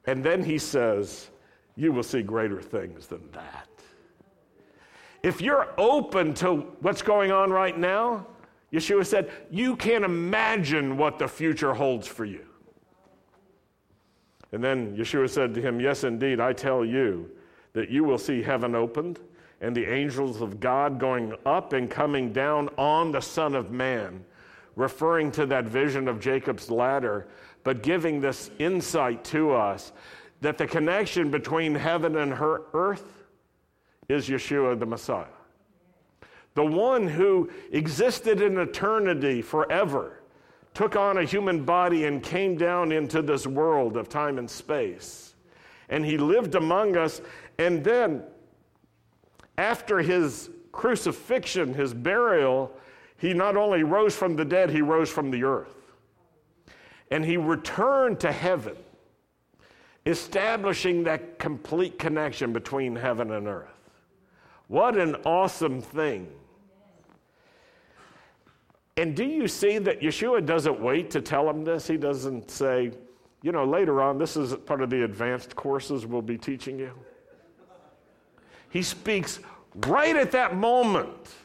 And 0.06 0.22
then 0.22 0.42
he 0.42 0.58
says, 0.58 1.30
You 1.76 1.92
will 1.92 2.02
see 2.02 2.22
greater 2.22 2.60
things 2.60 3.06
than 3.06 3.30
that. 3.32 3.68
If 5.22 5.40
you're 5.40 5.68
open 5.78 6.34
to 6.34 6.56
what's 6.80 7.02
going 7.02 7.32
on 7.32 7.50
right 7.50 7.76
now, 7.76 8.26
Yeshua 8.72 9.06
said, 9.06 9.30
You 9.50 9.76
can't 9.76 10.04
imagine 10.04 10.96
what 10.96 11.18
the 11.18 11.28
future 11.28 11.74
holds 11.74 12.06
for 12.06 12.24
you. 12.24 12.44
And 14.52 14.62
then 14.62 14.96
Yeshua 14.96 15.28
said 15.28 15.54
to 15.54 15.62
him, 15.62 15.80
Yes, 15.80 16.04
indeed, 16.04 16.40
I 16.40 16.52
tell 16.52 16.84
you 16.84 17.30
that 17.72 17.90
you 17.90 18.04
will 18.04 18.18
see 18.18 18.42
heaven 18.42 18.74
opened 18.74 19.20
and 19.60 19.76
the 19.76 19.86
angels 19.86 20.40
of 20.40 20.60
God 20.60 21.00
going 21.00 21.34
up 21.44 21.72
and 21.72 21.90
coming 21.90 22.32
down 22.32 22.68
on 22.78 23.10
the 23.10 23.20
Son 23.20 23.54
of 23.54 23.70
Man, 23.70 24.24
referring 24.76 25.32
to 25.32 25.46
that 25.46 25.64
vision 25.64 26.06
of 26.06 26.20
Jacob's 26.20 26.70
ladder, 26.70 27.26
but 27.64 27.82
giving 27.82 28.20
this 28.20 28.50
insight 28.58 29.24
to 29.24 29.52
us 29.52 29.92
that 30.40 30.58
the 30.58 30.66
connection 30.66 31.30
between 31.30 31.74
heaven 31.74 32.16
and 32.16 32.32
her 32.32 32.62
earth 32.72 33.24
is 34.08 34.28
Yeshua 34.28 34.78
the 34.78 34.86
Messiah 34.86 35.26
the 36.58 36.64
one 36.64 37.06
who 37.06 37.48
existed 37.70 38.42
in 38.42 38.58
eternity 38.58 39.40
forever, 39.42 40.20
took 40.74 40.96
on 40.96 41.18
a 41.18 41.22
human 41.22 41.64
body 41.64 42.06
and 42.06 42.20
came 42.20 42.56
down 42.56 42.90
into 42.90 43.22
this 43.22 43.46
world 43.46 43.96
of 43.96 44.08
time 44.08 44.38
and 44.38 44.50
space. 44.50 45.36
And 45.88 46.04
he 46.04 46.18
lived 46.18 46.56
among 46.56 46.96
us. 46.96 47.20
And 47.60 47.84
then, 47.84 48.24
after 49.56 50.00
his 50.00 50.50
crucifixion, 50.72 51.74
his 51.74 51.94
burial, 51.94 52.72
he 53.18 53.34
not 53.34 53.56
only 53.56 53.84
rose 53.84 54.16
from 54.16 54.34
the 54.34 54.44
dead, 54.44 54.68
he 54.68 54.82
rose 54.82 55.08
from 55.08 55.30
the 55.30 55.44
earth. 55.44 55.92
And 57.12 57.24
he 57.24 57.36
returned 57.36 58.18
to 58.18 58.32
heaven, 58.32 58.76
establishing 60.06 61.04
that 61.04 61.38
complete 61.38 62.00
connection 62.00 62.52
between 62.52 62.96
heaven 62.96 63.30
and 63.30 63.46
earth. 63.46 63.70
What 64.66 64.96
an 64.96 65.14
awesome 65.24 65.80
thing 65.80 66.28
and 68.98 69.14
do 69.14 69.24
you 69.24 69.46
see 69.46 69.78
that 69.78 70.00
Yeshua 70.00 70.44
doesn't 70.44 70.80
wait 70.80 71.08
to 71.12 71.20
tell 71.20 71.48
him 71.48 71.62
this? 71.62 71.86
He 71.86 71.96
doesn't 71.96 72.50
say, 72.50 72.90
you 73.42 73.52
know, 73.52 73.64
later 73.64 74.02
on, 74.02 74.18
this 74.18 74.36
is 74.36 74.56
part 74.66 74.82
of 74.82 74.90
the 74.90 75.04
advanced 75.04 75.54
courses 75.54 76.04
we'll 76.04 76.20
be 76.20 76.36
teaching 76.36 76.80
you. 76.80 76.92
He 78.70 78.82
speaks 78.82 79.38
right 79.86 80.16
at 80.16 80.32
that 80.32 80.56
moment 80.56 81.36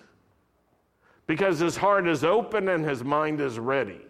because 1.28 1.60
his 1.60 1.78
heart 1.78 2.08
is 2.08 2.24
open 2.24 2.70
and 2.70 2.84
his 2.84 3.04
mind 3.04 3.40
is 3.40 3.60
ready. 3.60 4.02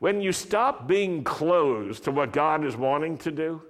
When 0.00 0.20
you 0.20 0.32
stop 0.32 0.88
being 0.88 1.22
closed 1.22 2.02
to 2.02 2.10
what 2.10 2.32
God 2.32 2.64
is 2.64 2.76
wanting 2.76 3.16
to 3.18 3.30
do, 3.30 3.62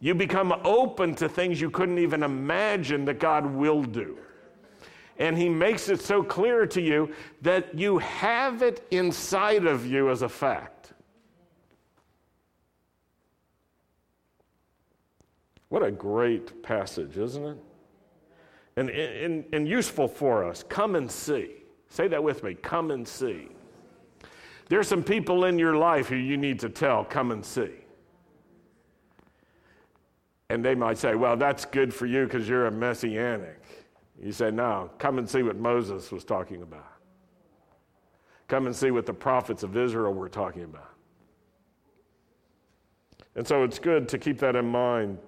you 0.00 0.14
become 0.14 0.58
open 0.64 1.14
to 1.16 1.28
things 1.28 1.60
you 1.60 1.68
couldn't 1.68 1.98
even 1.98 2.22
imagine 2.22 3.04
that 3.04 3.20
God 3.20 3.44
will 3.44 3.82
do 3.82 4.16
and 5.18 5.36
he 5.36 5.48
makes 5.48 5.88
it 5.88 6.00
so 6.00 6.22
clear 6.22 6.66
to 6.66 6.80
you 6.80 7.12
that 7.42 7.76
you 7.76 7.98
have 7.98 8.62
it 8.62 8.86
inside 8.90 9.66
of 9.66 9.84
you 9.84 10.10
as 10.10 10.22
a 10.22 10.28
fact. 10.28 10.92
What 15.68 15.82
a 15.82 15.90
great 15.90 16.62
passage, 16.62 17.18
isn't 17.18 17.44
it? 17.44 17.58
And, 18.76 18.90
and, 18.90 19.44
and 19.52 19.68
useful 19.68 20.06
for 20.06 20.44
us. 20.44 20.62
Come 20.68 20.94
and 20.94 21.10
see. 21.10 21.56
Say 21.88 22.06
that 22.08 22.22
with 22.22 22.44
me. 22.44 22.54
Come 22.54 22.90
and 22.92 23.06
see. 23.06 23.48
There 24.68 24.78
are 24.78 24.84
some 24.84 25.02
people 25.02 25.46
in 25.46 25.58
your 25.58 25.76
life 25.76 26.08
who 26.08 26.16
you 26.16 26.36
need 26.36 26.60
to 26.60 26.68
tell, 26.68 27.04
come 27.04 27.32
and 27.32 27.44
see. 27.44 27.70
And 30.50 30.64
they 30.64 30.74
might 30.74 30.96
say, 30.96 31.14
well, 31.14 31.36
that's 31.36 31.64
good 31.64 31.92
for 31.92 32.06
you 32.06 32.24
because 32.24 32.48
you're 32.48 32.66
a 32.66 32.70
messianic. 32.70 33.60
You 34.22 34.32
say, 34.32 34.50
no, 34.50 34.90
come 34.98 35.18
and 35.18 35.28
see 35.28 35.42
what 35.42 35.56
Moses 35.56 36.10
was 36.10 36.24
talking 36.24 36.62
about. 36.62 36.92
Come 38.48 38.66
and 38.66 38.74
see 38.74 38.90
what 38.90 39.06
the 39.06 39.12
prophets 39.12 39.62
of 39.62 39.76
Israel 39.76 40.12
were 40.12 40.28
talking 40.28 40.64
about. 40.64 40.90
And 43.36 43.46
so 43.46 43.62
it's 43.62 43.78
good 43.78 44.08
to 44.08 44.18
keep 44.18 44.38
that 44.38 44.56
in 44.56 44.66
mind 44.66 45.18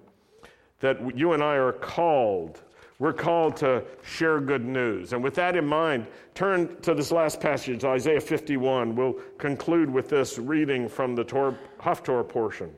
that 0.79 1.17
you 1.17 1.33
and 1.33 1.41
I 1.41 1.55
are 1.55 1.71
called. 1.71 2.61
We're 2.99 3.13
called 3.13 3.55
to 3.57 3.83
share 4.03 4.39
good 4.41 4.65
news. 4.65 5.13
And 5.13 5.23
with 5.23 5.35
that 5.35 5.55
in 5.55 5.65
mind, 5.65 6.07
turn 6.35 6.79
to 6.81 6.93
this 6.93 7.11
last 7.11 7.39
passage, 7.39 7.83
Isaiah 7.83 8.19
51. 8.19 8.95
We'll 8.95 9.13
conclude 9.37 9.89
with 9.89 10.09
this 10.09 10.37
reading 10.37 10.89
from 10.89 11.15
the 11.15 11.23
Tor- 11.23 11.57
Haftorah 11.79 12.27
portion. 12.27 12.71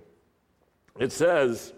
It 0.99 1.11
says, 1.11 1.73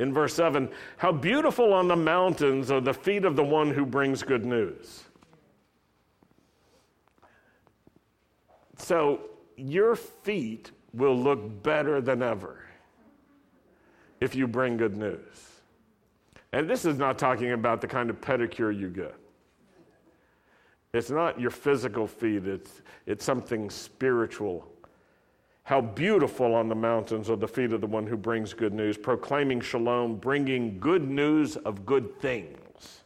in 0.00 0.14
verse 0.14 0.34
7 0.34 0.68
How 0.96 1.12
beautiful 1.12 1.72
on 1.72 1.86
the 1.86 1.94
mountains 1.94 2.70
are 2.70 2.80
the 2.80 2.94
feet 2.94 3.24
of 3.24 3.36
the 3.36 3.44
one 3.44 3.70
who 3.70 3.86
brings 3.86 4.22
good 4.22 4.44
news. 4.44 5.04
So, 8.78 9.20
your 9.56 9.94
feet 9.94 10.72
will 10.94 11.16
look 11.16 11.62
better 11.62 12.00
than 12.00 12.22
ever 12.22 12.64
if 14.20 14.34
you 14.34 14.48
bring 14.48 14.78
good 14.78 14.96
news. 14.96 15.50
And 16.52 16.68
this 16.68 16.84
is 16.84 16.98
not 16.98 17.18
talking 17.18 17.52
about 17.52 17.80
the 17.80 17.86
kind 17.86 18.10
of 18.10 18.20
pedicure 18.20 18.76
you 18.76 18.88
get. 18.88 19.14
It's 20.92 21.10
not 21.10 21.38
your 21.38 21.50
physical 21.50 22.06
feet, 22.06 22.46
it's, 22.46 22.80
it's 23.06 23.24
something 23.24 23.70
spiritual 23.70 24.66
how 25.70 25.80
beautiful 25.80 26.52
on 26.56 26.68
the 26.68 26.74
mountains 26.74 27.30
are 27.30 27.36
the 27.36 27.46
feet 27.46 27.72
of 27.72 27.80
the 27.80 27.86
one 27.86 28.04
who 28.04 28.16
brings 28.16 28.52
good 28.52 28.72
news, 28.72 28.98
proclaiming 28.98 29.60
shalom, 29.60 30.16
bringing 30.16 30.80
good 30.80 31.08
news 31.08 31.56
of 31.58 31.86
good 31.86 32.18
things, 32.18 33.02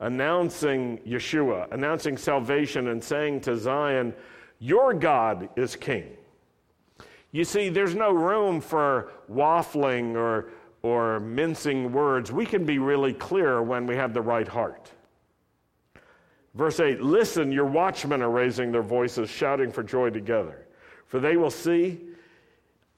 announcing 0.00 0.96
Yeshua, 1.06 1.70
announcing 1.72 2.16
salvation, 2.16 2.88
and 2.88 3.04
saying 3.04 3.42
to 3.42 3.58
Zion, 3.58 4.14
Your 4.58 4.94
God 4.94 5.50
is 5.54 5.76
king. 5.76 6.16
You 7.30 7.44
see, 7.44 7.68
there's 7.68 7.94
no 7.94 8.10
room 8.10 8.62
for 8.62 9.12
waffling 9.30 10.16
or, 10.16 10.48
or 10.80 11.20
mincing 11.20 11.92
words. 11.92 12.32
We 12.32 12.46
can 12.46 12.64
be 12.64 12.78
really 12.78 13.12
clear 13.12 13.62
when 13.62 13.86
we 13.86 13.96
have 13.96 14.14
the 14.14 14.22
right 14.22 14.48
heart. 14.48 14.90
Verse 16.54 16.80
8 16.80 17.02
Listen, 17.02 17.52
your 17.52 17.66
watchmen 17.66 18.22
are 18.22 18.30
raising 18.30 18.72
their 18.72 18.80
voices, 18.80 19.28
shouting 19.28 19.70
for 19.70 19.82
joy 19.82 20.08
together, 20.08 20.65
for 21.06 21.20
they 21.20 21.36
will 21.36 21.50
see 21.50 22.00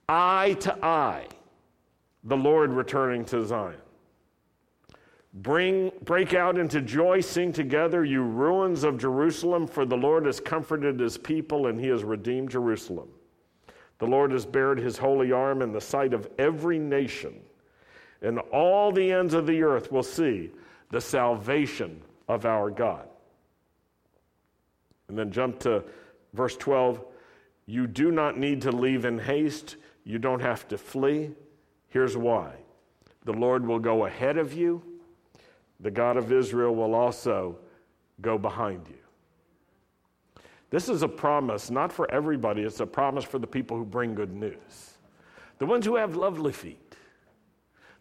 eye 0.09 0.57
to 0.61 0.85
eye 0.85 1.27
the 2.25 2.37
Lord 2.37 2.73
returning 2.73 3.25
to 3.27 3.44
Zion. 3.44 3.81
Bring, 5.35 5.92
break 6.05 6.35
out 6.35 6.59
into 6.59 6.81
joy, 6.81 7.21
sing 7.21 7.53
together, 7.53 8.05
you 8.05 8.23
ruins 8.23 8.83
of 8.83 8.99
Jerusalem, 8.99 9.66
for 9.66 9.85
the 9.85 9.97
Lord 9.97 10.27
has 10.27 10.40
comforted 10.40 10.99
his 10.99 11.18
people 11.18 11.66
and 11.66 11.79
he 11.79 11.88
has 11.88 12.03
redeemed 12.03 12.51
Jerusalem. 12.51 13.09
The 13.99 14.07
Lord 14.07 14.33
has 14.33 14.47
bared 14.47 14.79
his 14.79 14.97
holy 14.97 15.33
arm 15.33 15.61
in 15.61 15.73
the 15.73 15.81
sight 15.81 16.14
of 16.14 16.29
every 16.38 16.79
nation, 16.79 17.35
and 18.23 18.38
all 18.53 18.90
the 18.90 19.12
ends 19.12 19.35
of 19.35 19.47
the 19.47 19.62
earth 19.62 19.92
will 19.92 20.03
see 20.03 20.51
the 20.90 21.01
salvation 21.01 22.01
of 22.27 22.47
our 22.47 22.71
God. 22.71 23.07
And 25.09 25.18
then 25.18 25.31
jump 25.31 25.59
to 25.61 25.85
verse 26.33 26.57
12. 26.57 27.05
You 27.68 27.87
do 27.87 28.11
not 28.11 28.38
need 28.38 28.62
to 28.62 28.72
leave 28.72 29.04
in 29.04 29.18
haste, 29.18 29.76
you 30.02 30.18
don't 30.18 30.40
have 30.40 30.66
to 30.68 30.78
flee. 30.78 31.33
Here's 31.88 32.16
why 32.16 32.54
the 33.24 33.35
Lord 33.35 33.66
will 33.66 33.78
go 33.78 34.07
ahead 34.07 34.38
of 34.38 34.54
you 34.54 34.83
the 35.78 35.90
God 35.90 36.16
of 36.16 36.33
Israel 36.33 36.74
will 36.74 36.94
also 36.94 37.59
go 38.22 38.38
behind 38.38 38.88
you. 38.88 38.96
This 40.70 40.88
is 40.88 41.02
a 41.02 41.09
promise, 41.09 41.70
not 41.70 41.92
for 41.92 42.11
everybody, 42.11 42.62
it's 42.62 42.81
a 42.81 42.87
promise 42.87 43.22
for 43.22 43.38
the 43.38 43.46
people 43.46 43.76
who 43.76 43.85
bring 43.85 44.14
good 44.14 44.33
news. 44.33 44.94
The 45.59 45.66
ones 45.66 45.85
who 45.85 45.96
have 45.96 46.16
lovely 46.16 46.52
feet, 46.52 46.96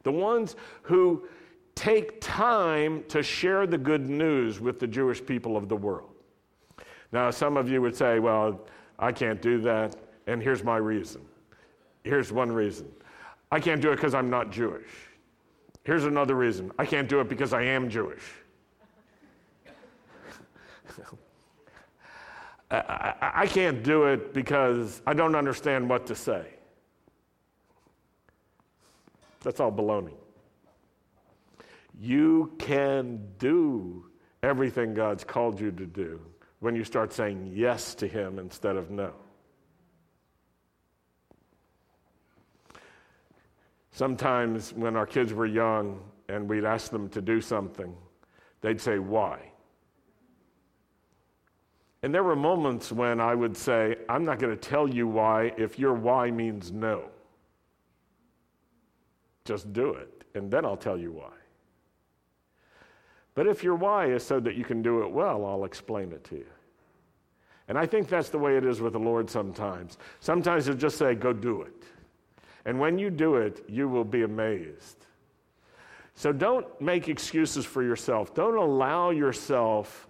the 0.03 0.13
ones 0.13 0.55
who 0.83 1.27
take 1.75 2.21
time 2.21 3.03
to 3.09 3.21
share 3.21 3.67
the 3.67 3.77
good 3.77 4.09
news 4.09 4.61
with 4.61 4.79
the 4.79 4.87
Jewish 4.87 5.23
people 5.23 5.57
of 5.57 5.67
the 5.67 5.75
world. 5.75 6.11
Now, 7.11 7.31
some 7.31 7.57
of 7.57 7.69
you 7.69 7.81
would 7.81 7.95
say, 7.95 8.19
well, 8.19 8.65
I 8.99 9.11
can't 9.11 9.41
do 9.41 9.61
that, 9.61 9.95
and 10.25 10.41
here's 10.41 10.63
my 10.63 10.77
reason. 10.77 11.21
Here's 12.03 12.31
one 12.31 12.51
reason 12.51 12.91
I 13.51 13.59
can't 13.59 13.81
do 13.81 13.91
it 13.91 13.95
because 13.95 14.13
I'm 14.13 14.29
not 14.29 14.51
Jewish. 14.51 14.89
Here's 15.83 16.05
another 16.05 16.35
reason 16.35 16.71
I 16.77 16.85
can't 16.85 17.07
do 17.07 17.19
it 17.21 17.29
because 17.29 17.53
I 17.53 17.63
am 17.63 17.89
Jewish. 17.89 18.23
I, 22.71 22.75
I, 22.77 23.31
I, 23.41 23.47
can't 23.47 23.83
do 23.83 24.05
it 24.05 24.33
because 24.33 25.01
I 25.07 25.13
don't 25.13 25.35
understand 25.35 25.89
what 25.89 26.05
to 26.07 26.15
say. 26.15 26.45
That's 29.41 29.61
all 29.61 29.71
baloney. 29.71 30.15
You 32.01 32.51
can 32.59 33.25
do 33.39 34.07
everything 34.43 34.93
God's 34.93 35.23
called 35.23 35.61
you 35.61 35.71
to 35.71 35.85
do 35.85 36.19
when 36.59 36.75
you 36.75 36.83
start 36.83 37.13
saying 37.13 37.51
yes 37.53 37.95
to 37.95 38.07
Him 38.07 38.39
instead 38.39 38.75
of 38.75 38.89
no. 38.89 39.13
Sometimes 43.91 44.73
when 44.73 44.95
our 44.95 45.07
kids 45.07 45.33
were 45.33 45.45
young 45.45 45.99
and 46.29 46.47
we'd 46.47 46.65
ask 46.65 46.91
them 46.91 47.09
to 47.09 47.21
do 47.21 47.41
something, 47.41 47.95
they'd 48.61 48.81
say, 48.81 48.99
Why? 48.99 49.39
And 52.03 52.13
there 52.13 52.23
were 52.23 52.35
moments 52.35 52.91
when 52.91 53.19
I 53.19 53.33
would 53.33 53.57
say, 53.57 53.95
I'm 54.07 54.23
not 54.23 54.39
going 54.39 54.55
to 54.55 54.69
tell 54.69 54.87
you 54.87 55.07
why 55.07 55.51
if 55.57 55.79
your 55.79 55.93
why 55.93 56.29
means 56.29 56.71
no. 56.71 57.09
Just 59.45 59.73
do 59.73 59.93
it, 59.93 60.23
and 60.35 60.51
then 60.51 60.63
I'll 60.63 60.77
tell 60.77 60.97
you 60.97 61.11
why. 61.11 61.33
But 63.37 63.45
if 63.45 63.63
your 63.63 63.75
why 63.75 64.07
is 64.07 64.25
so 64.25 64.39
that 64.39 64.55
you 64.55 64.63
can 64.63 64.81
do 64.81 65.03
it 65.03 65.11
well, 65.11 65.45
I'll 65.45 65.63
explain 65.63 66.11
it 66.11 66.23
to 66.23 66.37
you. 66.37 66.47
And 67.67 67.77
I 67.77 67.85
think 67.85 68.09
that's 68.09 68.29
the 68.29 68.39
way 68.39 68.57
it 68.57 68.65
is 68.65 68.81
with 68.81 68.93
the 68.93 68.99
Lord 68.99 69.29
sometimes. 69.29 69.99
Sometimes 70.21 70.65
He'll 70.65 70.73
just 70.73 70.97
say, 70.97 71.13
Go 71.13 71.33
do 71.33 71.61
it. 71.61 71.83
And 72.65 72.79
when 72.79 72.97
you 72.97 73.11
do 73.11 73.35
it, 73.35 73.63
you 73.69 73.87
will 73.87 74.03
be 74.03 74.23
amazed. 74.23 75.05
So 76.15 76.33
don't 76.33 76.65
make 76.81 77.09
excuses 77.09 77.63
for 77.63 77.83
yourself. 77.83 78.33
Don't 78.33 78.57
allow 78.57 79.11
yourself 79.11 80.07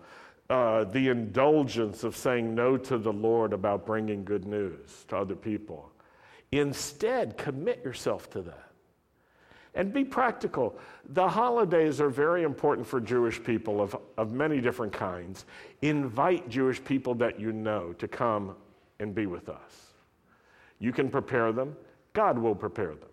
uh, 0.49 0.85
the 0.85 1.09
indulgence 1.09 2.05
of 2.05 2.15
saying 2.15 2.55
no 2.55 2.77
to 2.77 2.97
the 2.97 3.11
Lord 3.11 3.51
about 3.51 3.85
bringing 3.85 4.23
good 4.23 4.45
news 4.45 5.03
to 5.09 5.17
other 5.17 5.35
people. 5.35 5.91
Instead, 6.53 7.37
commit 7.37 7.83
yourself 7.83 8.29
to 8.29 8.41
that. 8.43 8.66
And 9.77 9.93
be 9.93 10.03
practical. 10.03 10.75
The 11.09 11.29
holidays 11.29 12.01
are 12.01 12.09
very 12.09 12.41
important 12.41 12.87
for 12.87 12.99
Jewish 12.99 13.41
people 13.41 13.79
of, 13.79 13.95
of 14.17 14.33
many 14.33 14.59
different 14.59 14.91
kinds. 14.91 15.45
Invite 15.83 16.49
Jewish 16.49 16.83
people 16.83 17.13
that 17.15 17.39
you 17.39 17.53
know 17.53 17.93
to 17.93 18.07
come 18.07 18.55
and 18.99 19.13
be 19.13 19.27
with 19.27 19.49
us. 19.49 19.93
You 20.79 20.91
can 20.91 21.09
prepare 21.09 21.51
them. 21.51 21.75
God 22.13 22.39
will 22.39 22.55
prepare 22.55 22.95
them. 22.95 23.09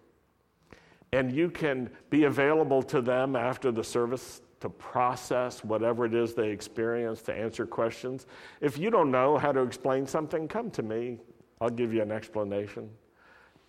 And 1.12 1.30
you 1.30 1.50
can 1.50 1.90
be 2.08 2.24
available 2.24 2.82
to 2.84 3.02
them 3.02 3.36
after 3.36 3.70
the 3.70 3.84
service 3.84 4.40
to 4.60 4.70
process 4.70 5.62
whatever 5.62 6.06
it 6.06 6.14
is 6.14 6.32
they 6.32 6.48
experience, 6.48 7.20
to 7.22 7.34
answer 7.34 7.66
questions. 7.66 8.26
If 8.62 8.78
you 8.78 8.88
don't 8.88 9.10
know 9.10 9.36
how 9.36 9.52
to 9.52 9.60
explain 9.60 10.06
something, 10.06 10.48
come 10.48 10.70
to 10.70 10.82
me. 10.82 11.18
I'll 11.60 11.68
give 11.68 11.92
you 11.92 12.00
an 12.00 12.10
explanation 12.10 12.88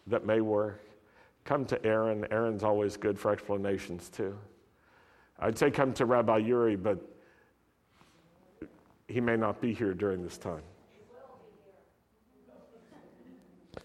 that 0.07 0.25
may 0.25 0.39
work. 0.39 0.84
Come 1.45 1.65
to 1.65 1.85
Aaron. 1.85 2.25
Aaron's 2.31 2.63
always 2.63 2.97
good 2.97 3.17
for 3.17 3.31
explanations, 3.31 4.09
too. 4.09 4.37
I'd 5.39 5.57
say 5.57 5.71
come 5.71 5.93
to 5.93 6.05
Rabbi 6.05 6.37
Yuri, 6.39 6.75
but 6.75 6.99
he 9.07 9.21
may 9.21 9.37
not 9.37 9.61
be 9.61 9.73
here 9.73 9.93
during 9.93 10.23
this 10.23 10.37
time. 10.37 10.63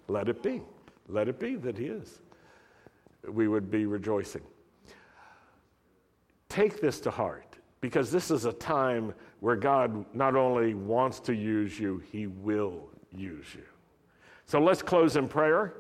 Let 0.09 0.29
it 0.29 0.42
be. 0.42 0.62
Let 1.09 1.29
it 1.29 1.38
be 1.38 1.57
that 1.57 1.79
He 1.79 1.87
is. 1.87 2.20
We 3.29 3.49
would 3.49 3.70
be 3.70 3.87
rejoicing. 3.87 4.42
Take 6.49 6.81
this 6.81 7.01
to 7.01 7.11
heart 7.11 7.59
because 7.81 8.11
this 8.11 8.31
is 8.31 8.44
a 8.44 8.53
time 8.53 9.14
where 9.40 9.57
God 9.57 10.05
not 10.14 10.35
only 10.35 10.75
wants 10.75 11.20
to 11.20 11.35
use 11.35 11.79
you, 11.79 12.03
He 12.11 12.27
will 12.27 12.88
use 13.12 13.46
you. 13.55 13.62
So 14.46 14.59
let's 14.61 14.83
close 14.83 15.16
in 15.16 15.29
prayer. 15.29 15.75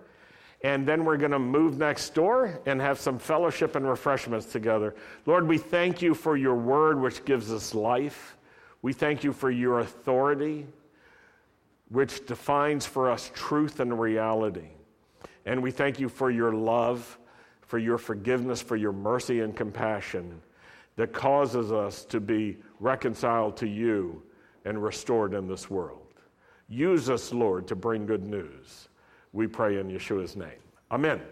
And 0.62 0.86
then 0.86 1.04
we're 1.04 1.16
going 1.16 1.30
to 1.30 1.38
move 1.38 1.78
next 1.78 2.14
door 2.14 2.60
and 2.66 2.80
have 2.80 3.00
some 3.00 3.18
fellowship 3.18 3.76
and 3.76 3.88
refreshments 3.88 4.46
together. 4.46 4.94
Lord, 5.24 5.48
we 5.48 5.56
thank 5.56 6.02
you 6.02 6.14
for 6.14 6.36
your 6.36 6.54
word, 6.54 7.00
which 7.00 7.24
gives 7.24 7.50
us 7.50 7.74
life. 7.74 8.36
We 8.82 8.92
thank 8.92 9.24
you 9.24 9.32
for 9.32 9.50
your 9.50 9.80
authority, 9.80 10.66
which 11.88 12.26
defines 12.26 12.84
for 12.84 13.10
us 13.10 13.30
truth 13.34 13.80
and 13.80 13.98
reality. 13.98 14.68
And 15.46 15.62
we 15.62 15.70
thank 15.70 15.98
you 15.98 16.10
for 16.10 16.30
your 16.30 16.52
love, 16.52 17.18
for 17.62 17.78
your 17.78 17.96
forgiveness, 17.96 18.60
for 18.60 18.76
your 18.76 18.92
mercy 18.92 19.40
and 19.40 19.56
compassion 19.56 20.42
that 20.96 21.14
causes 21.14 21.72
us 21.72 22.04
to 22.04 22.20
be 22.20 22.58
reconciled 22.80 23.56
to 23.56 23.66
you 23.66 24.22
and 24.66 24.82
restored 24.82 25.32
in 25.32 25.48
this 25.48 25.70
world. 25.70 26.06
Use 26.68 27.08
us, 27.08 27.32
Lord, 27.32 27.66
to 27.68 27.74
bring 27.74 28.04
good 28.04 28.26
news. 28.26 28.89
We 29.32 29.46
pray 29.46 29.78
in 29.78 29.88
Yeshua's 29.88 30.36
name. 30.36 30.48
Amen. 30.90 31.12
Amen. 31.12 31.26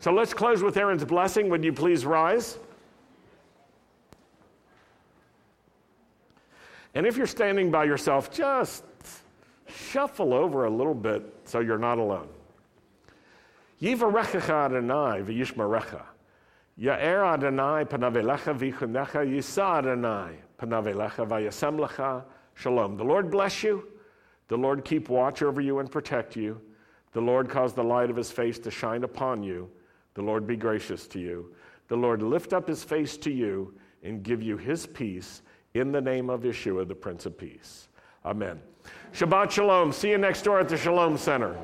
So 0.00 0.12
let's 0.12 0.34
close 0.34 0.62
with 0.62 0.76
Aaron's 0.76 1.04
blessing. 1.04 1.48
Would 1.50 1.64
you 1.64 1.72
please 1.72 2.04
rise? 2.04 2.58
And 6.94 7.06
if 7.06 7.16
you're 7.16 7.26
standing 7.26 7.70
by 7.70 7.84
yourself, 7.84 8.30
just 8.30 8.84
shuffle 9.66 10.34
over 10.34 10.64
a 10.64 10.70
little 10.70 10.94
bit 10.94 11.22
so 11.44 11.60
you're 11.60 11.78
not 11.78 11.98
alone. 11.98 12.28
Yivarechecha 13.80 14.66
Adonai 14.66 15.22
v'yishmarecha. 15.22 16.02
Ya'er 16.78 17.34
Adonai 17.34 17.84
panavelecha 17.84 18.58
v'chunecha 18.58 19.26
yisa 19.26 19.78
Adonai 19.78 20.36
panavelecha 20.58 21.26
v'yasem 21.26 22.24
shalom. 22.54 22.96
The 22.96 23.04
Lord 23.04 23.30
bless 23.30 23.62
you. 23.62 23.88
The 24.48 24.56
Lord 24.56 24.84
keep 24.84 25.08
watch 25.08 25.42
over 25.42 25.60
you 25.60 25.78
and 25.78 25.90
protect 25.90 26.36
you. 26.36 26.60
The 27.12 27.20
Lord 27.20 27.48
cause 27.48 27.74
the 27.74 27.84
light 27.84 28.10
of 28.10 28.16
his 28.16 28.30
face 28.30 28.58
to 28.60 28.70
shine 28.70 29.04
upon 29.04 29.42
you. 29.42 29.70
The 30.14 30.22
Lord 30.22 30.46
be 30.46 30.56
gracious 30.56 31.06
to 31.08 31.18
you. 31.18 31.54
The 31.88 31.96
Lord 31.96 32.22
lift 32.22 32.52
up 32.52 32.68
his 32.68 32.82
face 32.82 33.16
to 33.18 33.30
you 33.30 33.74
and 34.02 34.22
give 34.22 34.42
you 34.42 34.56
his 34.56 34.86
peace 34.86 35.42
in 35.74 35.92
the 35.92 36.00
name 36.00 36.30
of 36.30 36.42
Yeshua, 36.42 36.86
the 36.86 36.94
Prince 36.94 37.26
of 37.26 37.36
Peace. 37.36 37.88
Amen. 38.24 38.60
Shabbat 39.12 39.50
Shalom. 39.50 39.92
See 39.92 40.10
you 40.10 40.18
next 40.18 40.42
door 40.42 40.60
at 40.60 40.68
the 40.68 40.76
Shalom 40.76 41.16
Center. 41.16 41.56